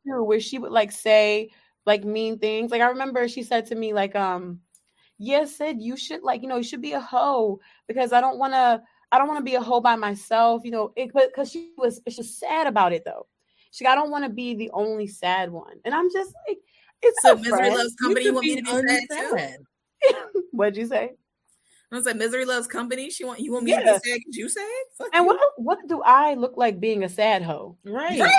[0.07, 1.51] too, where she would like say
[1.87, 2.71] like mean things.
[2.71, 4.61] Like I remember she said to me like, um,
[5.19, 8.21] yes, yeah, said you should like you know you should be a hoe because I
[8.21, 8.83] don't want to.
[9.13, 12.01] I don't want to be a hoe by myself, you know, it because she was,
[12.09, 13.29] she was sad about it though.
[13.81, 15.77] Like, I don't want to be the only sad one.
[15.85, 16.59] And I'm just like,
[17.03, 18.25] It's so misery loves company.
[18.27, 19.59] You, want me to be sad
[20.09, 20.43] too?
[20.53, 21.13] What'd you say?
[21.93, 23.11] I was like, misery loves company.
[23.11, 23.81] She want you want me yeah.
[23.81, 24.65] to be sad you sad?
[24.99, 25.27] Fuck and you.
[25.27, 27.77] what what do I look like being a sad hoe?
[27.85, 28.21] Right.
[28.21, 28.33] right?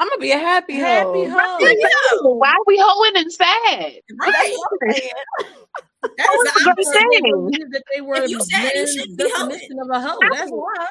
[0.00, 1.38] I'm gonna be a happy, happy hoe.
[1.38, 2.34] hoe.
[2.36, 4.00] Why are we hoeing and sad?
[4.18, 4.56] Right.
[4.88, 7.70] That's the opposite.
[7.70, 10.18] That they were if you sad, you should be definition of a hoe.
[10.32, 10.86] That's why.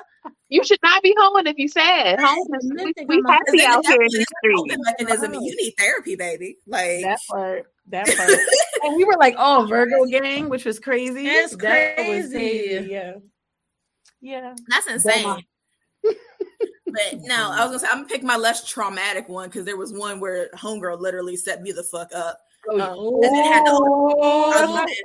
[0.50, 2.20] You should not be hoeing if you sad.
[2.22, 4.78] Hoeing is we, we happy out here in the street.
[4.78, 5.34] Mechanism.
[5.34, 6.58] You need therapy, baby.
[6.68, 7.66] Like that part.
[7.88, 8.30] That part.
[8.84, 11.26] and we were like, oh, Virgo gang, which was crazy.
[11.26, 12.32] That's that crazy.
[12.32, 12.88] crazy.
[12.92, 13.14] Yeah.
[14.22, 14.54] Yeah.
[14.68, 15.44] That's insane.
[16.92, 19.78] But no, I was gonna say I'm gonna pick my less traumatic one because there
[19.78, 22.40] was one where homegirl literally set me the fuck up.
[22.70, 23.72] Oh, um, and then had the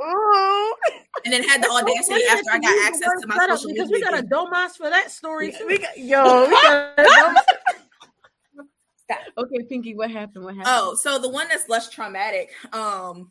[0.01, 0.77] oh,
[1.25, 4.19] and then had the audacity after I got access to my social because we got
[4.19, 5.55] a Domas for that story.
[5.67, 7.45] We got, yo, we got
[9.39, 10.45] okay, Pinky, what happened?
[10.45, 10.75] What happened?
[10.77, 12.51] Oh, so the one that's less traumatic.
[12.73, 13.31] Um,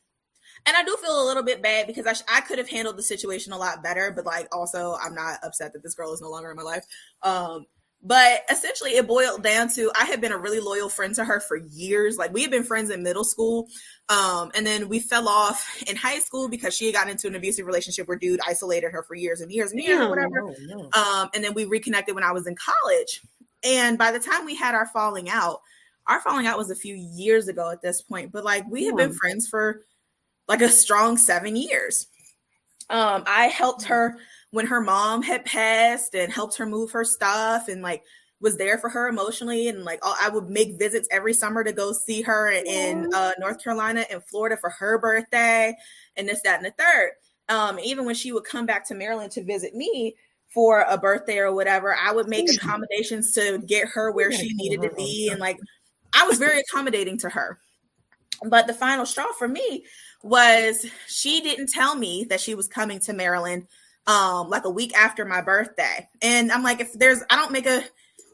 [0.65, 2.97] and I do feel a little bit bad because I, sh- I could have handled
[2.97, 6.21] the situation a lot better, but like also I'm not upset that this girl is
[6.21, 6.85] no longer in my life.
[7.21, 7.65] Um,
[8.03, 11.39] but essentially, it boiled down to I had been a really loyal friend to her
[11.39, 12.17] for years.
[12.17, 13.69] Like we had been friends in middle school,
[14.09, 17.35] um, and then we fell off in high school because she had gotten into an
[17.35, 20.41] abusive relationship where dude isolated her for years and years and years, or whatever.
[20.41, 20.89] No, no.
[20.91, 23.21] Um, and then we reconnected when I was in college.
[23.63, 25.61] And by the time we had our falling out,
[26.07, 28.97] our falling out was a few years ago at this point, but like we had
[28.97, 29.83] been friends for
[30.49, 32.07] like a strong seven years.
[32.89, 34.17] Um, I helped her
[34.53, 38.03] when her mom had passed and helped her move her stuff and like
[38.39, 41.91] was there for her emotionally and like I would make visits every summer to go
[41.91, 45.73] see her in uh, North Carolina and Florida for her birthday
[46.17, 47.13] and this that and the third.
[47.49, 50.15] Um, even when she would come back to Maryland to visit me
[50.53, 54.83] for a birthday or whatever, I would make accommodations to get her where she needed
[54.83, 55.57] to be and like
[56.13, 57.57] I was very accommodating to her.
[58.45, 59.85] But the final straw for me
[60.21, 63.65] was she didn't tell me that she was coming to Maryland
[64.07, 66.07] um like a week after my birthday.
[66.21, 67.83] And I'm like, if there's I don't make a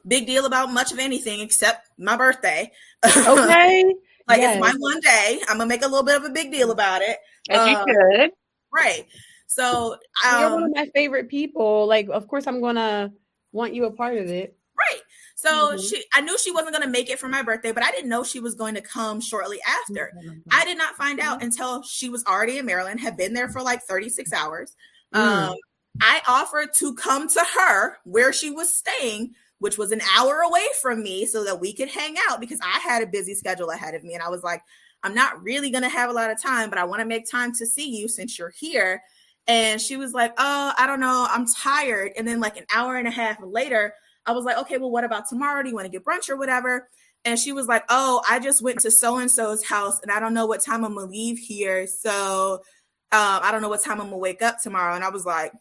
[0.08, 2.72] big deal about much of anything except my birthday.
[3.06, 3.96] Okay.
[4.28, 4.58] like yes.
[4.58, 5.40] it's my one day.
[5.48, 7.18] I'm gonna make a little bit of a big deal about it.
[7.50, 8.32] As um, you could.
[8.74, 9.06] Right.
[9.48, 11.88] So um, you're one of my favorite people.
[11.88, 13.12] Like, of course I'm gonna
[13.52, 14.56] want you a part of it.
[14.78, 15.02] Right.
[15.36, 15.78] So mm-hmm.
[15.78, 18.10] she I knew she wasn't going to make it for my birthday, but I didn't
[18.10, 20.12] know she was going to come shortly after.
[20.18, 20.40] Mm-hmm.
[20.52, 21.46] I did not find out mm-hmm.
[21.46, 24.76] until she was already in Maryland, had been there for like 36 hours.
[25.14, 25.50] Mm.
[25.50, 25.56] Um,
[26.02, 30.66] I offered to come to her where she was staying, which was an hour away
[30.82, 33.96] from me, so that we could hang out because I had a busy schedule ahead
[33.96, 34.14] of me.
[34.14, 34.62] And I was like,
[35.04, 37.30] I'm not really going to have a lot of time, but I want to make
[37.30, 39.02] time to see you since you're here.
[39.48, 41.26] And she was like, Oh, I don't know.
[41.30, 42.12] I'm tired.
[42.18, 43.94] And then, like, an hour and a half later,
[44.26, 45.64] I was like, Okay, well, what about tomorrow?
[45.64, 46.88] Do you want to get brunch or whatever?
[47.26, 50.20] And she was like, Oh, I just went to so and so's house and I
[50.20, 51.88] don't know what time I'm going to leave here.
[51.88, 52.62] So
[53.12, 54.96] um, I don't know what time I'm to wake up tomorrow.
[54.96, 55.52] And I was like,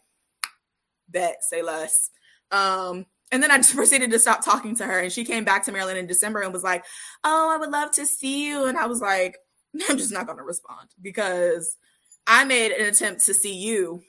[1.07, 2.11] bet, say less.
[2.51, 4.99] Um, and then I just proceeded to stop talking to her.
[4.99, 6.85] And she came back to Maryland in December and was like,
[7.23, 8.65] Oh, I would love to see you.
[8.65, 9.37] And I was like,
[9.89, 11.75] I'm just not to respond because
[12.27, 14.03] I made an attempt to see you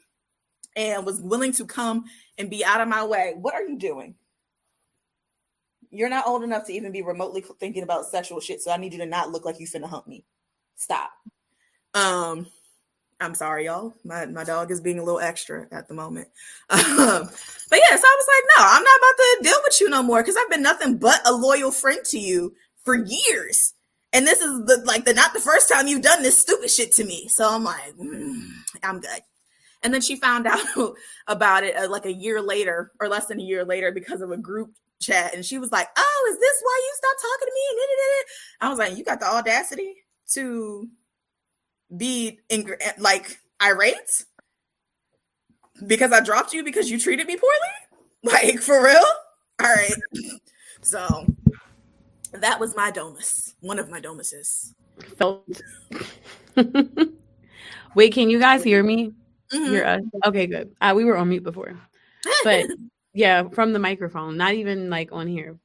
[0.76, 2.04] and was willing to come
[2.38, 3.34] and be out of my way.
[3.36, 4.14] What are you doing?
[5.90, 8.60] You're not old enough to even be remotely thinking about sexual shit.
[8.60, 10.24] So I need you to not look like you finna hump me.
[10.76, 11.10] Stop.
[11.94, 12.46] Um,
[13.20, 13.92] I'm sorry, y'all.
[14.02, 16.28] My my dog is being a little extra at the moment.
[16.70, 17.28] Um,
[17.70, 20.02] but yeah, so I was like, no, I'm not about to deal with you no
[20.02, 22.54] more because I've been nothing but a loyal friend to you
[22.84, 23.74] for years.
[24.12, 26.92] And this is the like the not the first time you've done this stupid shit
[26.94, 27.28] to me.
[27.28, 28.48] So I'm like, mm,
[28.82, 29.20] I'm good.
[29.82, 30.94] And then she found out
[31.26, 34.30] about it uh, like a year later or less than a year later because of
[34.30, 35.34] a group chat.
[35.34, 37.84] And she was like, Oh, is this why you stopped talking to me?
[38.60, 39.94] I was like, You got the audacity
[40.32, 40.88] to
[41.96, 44.24] be in, like irate
[45.86, 47.54] because I dropped you because you treated me poorly?
[48.22, 49.02] Like for real?
[49.62, 49.94] All right.
[50.82, 51.24] So
[52.32, 54.74] that was my domus, one of my domuses.
[55.16, 55.42] Felt.
[57.94, 59.14] Wait, can you guys hear me?
[59.50, 59.70] Mm-hmm.
[59.70, 60.02] Hear us?
[60.26, 60.76] Okay, good.
[60.82, 61.78] Uh, we were on mute before,
[62.44, 62.66] but
[63.14, 65.58] yeah, from the microphone, not even like on here.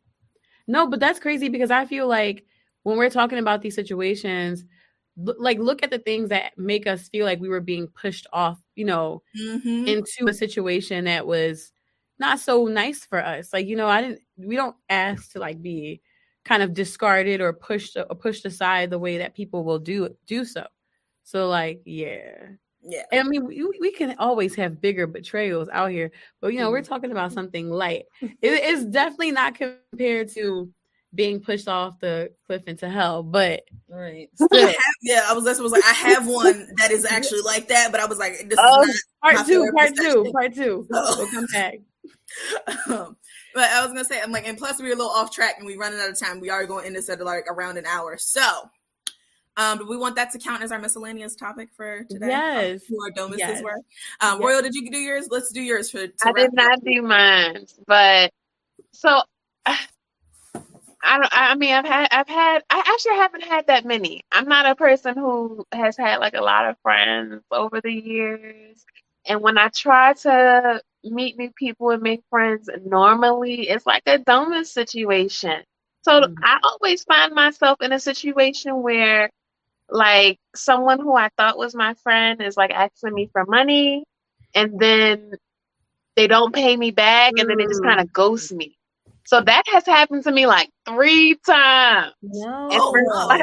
[0.65, 2.45] No, but that's crazy because I feel like
[2.84, 4.63] when we're talking about these situations,
[5.18, 8.59] like look at the things that make us feel like we were being pushed off
[8.76, 9.88] you know mm-hmm.
[9.88, 11.72] into a situation that was
[12.20, 13.51] not so nice for us.
[13.53, 16.01] Like you know i didn't we don't ask to like be
[16.43, 20.45] kind of discarded or pushed or pushed aside the way that people will do do
[20.45, 20.66] so.
[21.24, 22.34] So like yeah.
[22.88, 23.01] Yeah.
[23.11, 26.66] And i mean we, we can always have bigger betrayals out here but you know
[26.66, 26.74] mm-hmm.
[26.74, 28.05] we're talking about something light.
[28.22, 30.70] It is definitely not compared to
[31.16, 33.24] being pushed off the cliff into hell.
[33.24, 37.41] But right, have, yeah, I was that's was like I have one that is actually
[37.41, 40.88] like that, but I was like, this oh, is part two, part two, part two.
[40.89, 41.76] We'll come back.
[42.88, 43.18] Um,
[43.53, 45.66] but I was gonna say, I'm like, and plus we're a little off track and
[45.66, 46.39] we're running out of time.
[46.39, 48.18] We are going to end this at like around an hour.
[48.18, 48.41] So
[49.57, 52.28] um, do we want that to count as our miscellaneous topic for today?
[52.28, 52.82] Yes.
[52.89, 53.63] Who our domuses yes.
[53.63, 53.76] were.
[54.20, 54.39] Um, yes.
[54.39, 55.28] Royal, did you do yours?
[55.32, 56.07] Let's do yours for.
[56.26, 56.84] I did not up.
[56.84, 58.32] do mine, but
[58.91, 59.22] so
[61.06, 61.30] I don't.
[61.32, 62.08] I mean, I've had.
[62.12, 62.64] I've had.
[62.70, 64.22] I actually haven't had that many.
[64.32, 68.84] I'm not a person who has had like a lot of friends over the years,
[69.28, 74.18] and when I try to meet new people and make friends, normally it's like a
[74.18, 75.64] domus situation.
[76.03, 76.34] So mm-hmm.
[76.43, 79.30] I always find myself in a situation where
[79.89, 84.03] like someone who I thought was my friend is like asking me for money
[84.53, 85.34] and then
[86.16, 88.78] they don't pay me back and then they just kind of ghost me.
[89.26, 92.13] So that has happened to me like three times.
[92.21, 92.69] No.
[92.71, 93.41] Oh,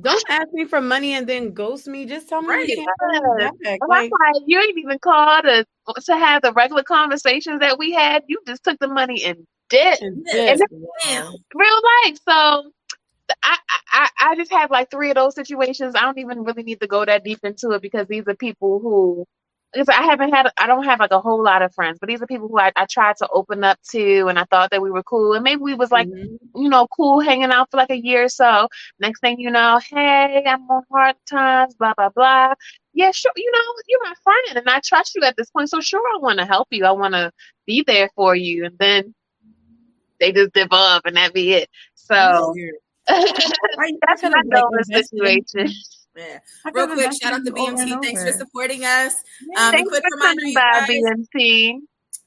[0.00, 2.04] don't ask me for money and then ghost me.
[2.04, 2.68] Just tell me right.
[2.68, 5.66] you can't like, like, you ain't even called to,
[6.04, 8.22] to have the regular conversations that we had.
[8.28, 10.00] You just took the money and did.
[10.02, 10.60] And, and
[11.54, 12.18] real life.
[12.28, 12.70] So
[13.42, 13.58] I,
[13.92, 15.94] I I just have like three of those situations.
[15.94, 18.80] I don't even really need to go that deep into it because these are people
[18.80, 19.26] who
[19.74, 22.22] because I haven't had I don't have like a whole lot of friends, but these
[22.22, 24.90] are people who I, I tried to open up to and I thought that we
[24.90, 26.60] were cool and maybe we was like mm-hmm.
[26.62, 28.68] you know cool hanging out for like a year or so.
[29.00, 32.54] Next thing you know, hey, I'm on hard times, blah blah blah.
[32.92, 35.68] Yeah, sure, you know, you're my friend and I trust you at this point.
[35.68, 36.84] So sure I want to help you.
[36.84, 37.32] I want to
[37.66, 38.64] be there for you.
[38.64, 39.14] And then
[40.20, 41.68] they just dip up and that be it.
[41.94, 42.54] So
[43.06, 43.48] that's
[44.22, 45.68] my donor situation.
[46.16, 46.38] Yeah.
[46.72, 48.02] Real quick, shout out to BMT.
[48.02, 49.22] Thanks for supporting us.
[49.48, 51.80] Yeah, um, thanks quick for coming by, BMT.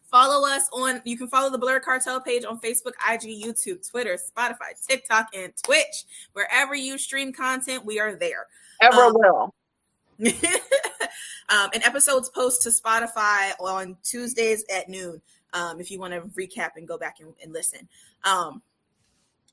[0.09, 4.17] Follow us on, you can follow the Blur Cartel page on Facebook, IG, YouTube, Twitter,
[4.17, 6.05] Spotify, TikTok, and Twitch.
[6.33, 8.47] Wherever you stream content, we are there.
[8.81, 9.55] Ever um, will.
[11.49, 15.21] um, and episodes post to Spotify on Tuesdays at noon
[15.53, 17.87] um, if you want to recap and go back and, and listen.
[18.23, 18.61] Um,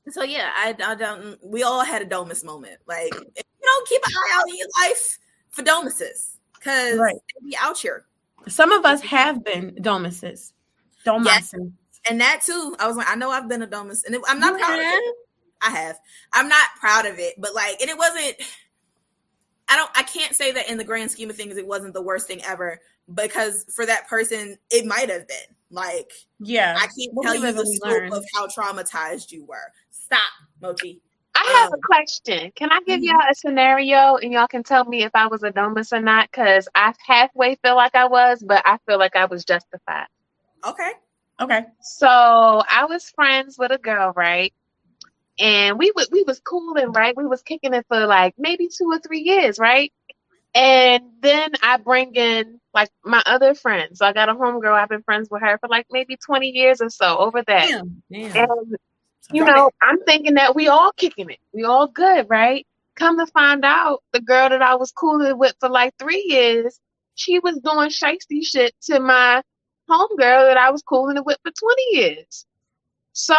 [0.09, 1.37] so yeah, I, I, don't.
[1.43, 2.77] We all had a Domus moment.
[2.87, 7.15] Like you know, keep an eye out in your life for Domuses because right.
[7.15, 8.05] they be out here.
[8.47, 10.53] Some of us have been Domuses.
[11.03, 11.53] Domuses.
[11.53, 11.53] Yes.
[12.09, 14.39] And that too, I was like, I know I've been a Domus, and it, I'm
[14.39, 14.93] not you proud have?
[14.93, 15.15] of it.
[15.61, 15.99] I have.
[16.33, 18.35] I'm not proud of it, but like, and it wasn't.
[19.67, 19.89] I don't.
[19.95, 22.43] I can't say that in the grand scheme of things, it wasn't the worst thing
[22.43, 22.79] ever
[23.11, 25.37] because for that person, it might have been.
[25.71, 28.13] Like, yeah, I can't tell you the scope learn.
[28.13, 29.71] of how traumatized you were.
[29.89, 30.19] Stop,
[30.61, 31.01] Mochi.
[31.45, 32.51] I have um, a question.
[32.55, 33.05] Can I give mm-hmm.
[33.05, 36.29] y'all a scenario and y'all can tell me if I was a domus or not?
[36.31, 40.07] Because I halfway feel like I was, but I feel like I was justified.
[40.65, 40.91] Okay.
[41.39, 41.65] Okay.
[41.81, 44.53] So I was friends with a girl, right?
[45.37, 47.15] And we would we was cooling, right?
[47.15, 49.91] We was kicking it for like maybe two or three years, right?
[50.53, 53.99] And then I bring in like my other friends.
[53.99, 54.73] So I got a homegirl.
[54.73, 57.67] I've been friends with her for like maybe 20 years or so over that.
[57.67, 58.49] Damn, damn.
[58.49, 58.75] And
[59.31, 61.39] you know, I'm thinking that we all kicking it.
[61.53, 62.65] We all good, right?
[62.95, 66.79] Come to find out, the girl that I was cooling with for like three years,
[67.15, 69.41] she was doing shiesty shit to my
[69.89, 72.45] homegirl that I was cooling it with for 20 years.
[73.13, 73.35] So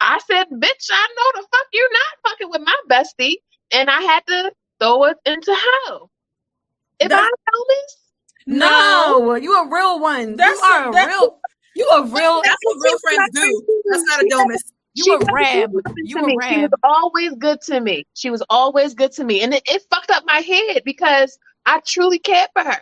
[0.00, 3.36] I said, bitch, I know the fuck you're not fucking with my bestie.
[3.72, 6.10] And I had to throw it into hell.
[7.00, 7.96] If I know this,
[8.46, 10.36] no, you a real one.
[10.36, 11.38] That's you are a, a real.
[11.78, 12.42] You a real.
[12.44, 13.80] That's what real friends do.
[13.88, 14.62] That's not a domus.
[14.94, 15.72] You she a rab.
[15.96, 16.52] You a rab.
[16.52, 18.04] She was always good to me.
[18.14, 21.80] She was always good to me, and it, it fucked up my head because I
[21.86, 22.78] truly cared for her.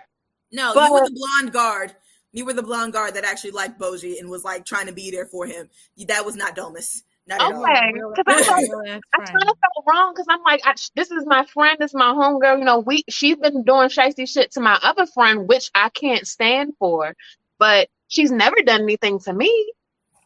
[0.50, 1.94] No, but, you were the blonde guard.
[2.32, 5.10] You were the blonde guard that actually liked Bojji and was like trying to be
[5.10, 5.68] there for him.
[6.08, 7.02] That was not Domus.
[7.28, 11.10] Not okay, because I, felt, I kind of felt wrong because I'm like, I, this
[11.10, 12.60] is my friend, this is my homegirl.
[12.60, 16.24] You know, we she's been doing shiesty shit to my other friend, which I can't
[16.26, 17.16] stand for,
[17.58, 19.72] but she's never done anything to me,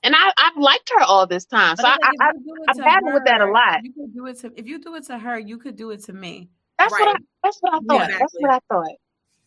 [0.02, 1.76] and I I've liked her all this time.
[1.76, 2.30] So I I,
[2.68, 3.80] I battle with that a lot.
[3.84, 6.04] You could do it to if you do it to her, you could do it
[6.04, 6.48] to me.
[6.78, 7.06] That's right.
[7.06, 8.10] what I, that's what I thought.
[8.10, 8.96] Yeah, that's what I thought.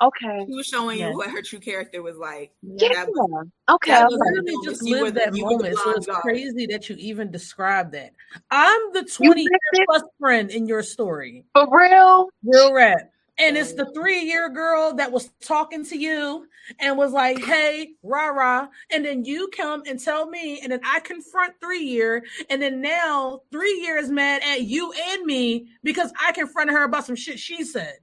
[0.03, 0.45] Okay.
[0.47, 2.51] She was showing you what her true character was like.
[2.61, 3.05] Yeah.
[3.07, 3.91] Was, okay.
[3.91, 5.77] That was really just lived that moment.
[5.77, 8.11] So it's crazy that you even described that.
[8.51, 11.45] I'm the 20 year plus friend in your story.
[11.53, 12.27] For real?
[12.43, 13.12] Real rap.
[13.39, 16.45] And it's the three year girl that was talking to you
[16.79, 18.67] and was like, hey, rah rah.
[18.91, 22.23] And then you come and tell me, and then I confront three year.
[22.49, 26.83] And then now three year is mad at you and me because I confronted her
[26.83, 27.95] about some shit she said.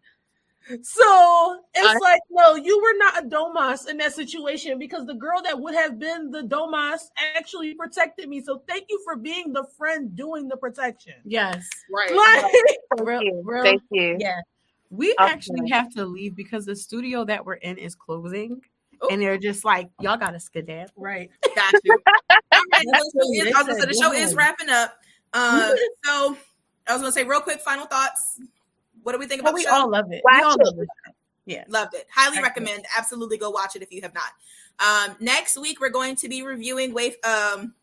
[0.83, 5.15] So it's I, like, no, you were not a Domas in that situation because the
[5.15, 7.01] girl that would have been the Domas
[7.37, 8.41] actually protected me.
[8.41, 11.15] So thank you for being the friend doing the protection.
[11.25, 11.69] Yes.
[11.93, 12.15] Right.
[12.15, 13.43] Like, thank, real, you.
[13.45, 14.17] Real, thank you.
[14.21, 14.41] Yeah.
[14.91, 15.33] We okay.
[15.33, 18.61] actually have to leave because the studio that we're in is closing.
[19.03, 19.09] Ooh.
[19.11, 20.93] And they're just like, y'all got to skedaddle.
[20.97, 21.31] Right.
[21.55, 21.99] Got you.
[22.53, 22.87] All right.
[22.95, 24.95] So, so the show is wrapping up.
[25.33, 25.75] Uh,
[26.05, 26.37] so
[26.87, 28.41] I was going to say, real quick, final thoughts.
[29.03, 30.21] What do we think about well, we all love it.
[30.31, 30.89] we all love it.
[31.47, 31.65] Yeah.
[31.69, 32.07] Loved it.
[32.15, 32.45] Highly Excellent.
[32.45, 32.85] recommend.
[32.99, 34.33] Absolutely go watch it if you have not.
[34.79, 37.17] Um, next week, we're going to be reviewing Wave.
[37.25, 37.75] Um,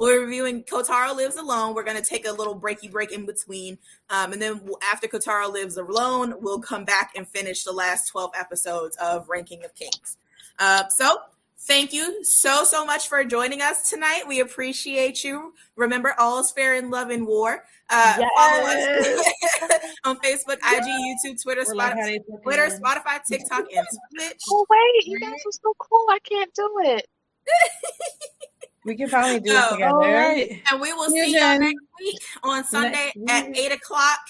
[0.00, 1.74] we're reviewing Kotaro Lives Alone.
[1.74, 3.78] We're going to take a little breaky break in between.
[4.08, 8.32] Um, and then after Kotaro Lives Alone, we'll come back and finish the last 12
[8.36, 10.16] episodes of Ranking of Kings.
[10.58, 11.18] Uh, so
[11.58, 14.22] thank you so, so much for joining us tonight.
[14.26, 15.52] We appreciate you.
[15.76, 17.64] Remember, all is fair in love and war.
[17.90, 18.30] Uh, yes.
[18.36, 23.86] Follow us on Facebook, IG, YouTube, Twitter, Spotify, Twitter, Spotify, TikTok, and
[24.16, 24.40] Twitch.
[24.48, 26.06] Oh wait, you guys are so cool!
[26.08, 27.06] I can't do it.
[28.84, 29.96] we can probably do it together.
[29.96, 30.62] Right.
[30.70, 34.20] And we will see you next week on Sunday at eight o'clock.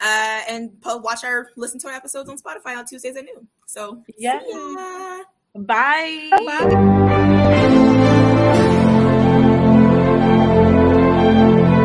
[0.00, 3.48] Uh, and po- watch our listen to our episodes on Spotify on Tuesdays at noon.
[3.66, 4.40] So yeah.
[5.54, 6.30] Bye.
[8.44, 8.72] Bye.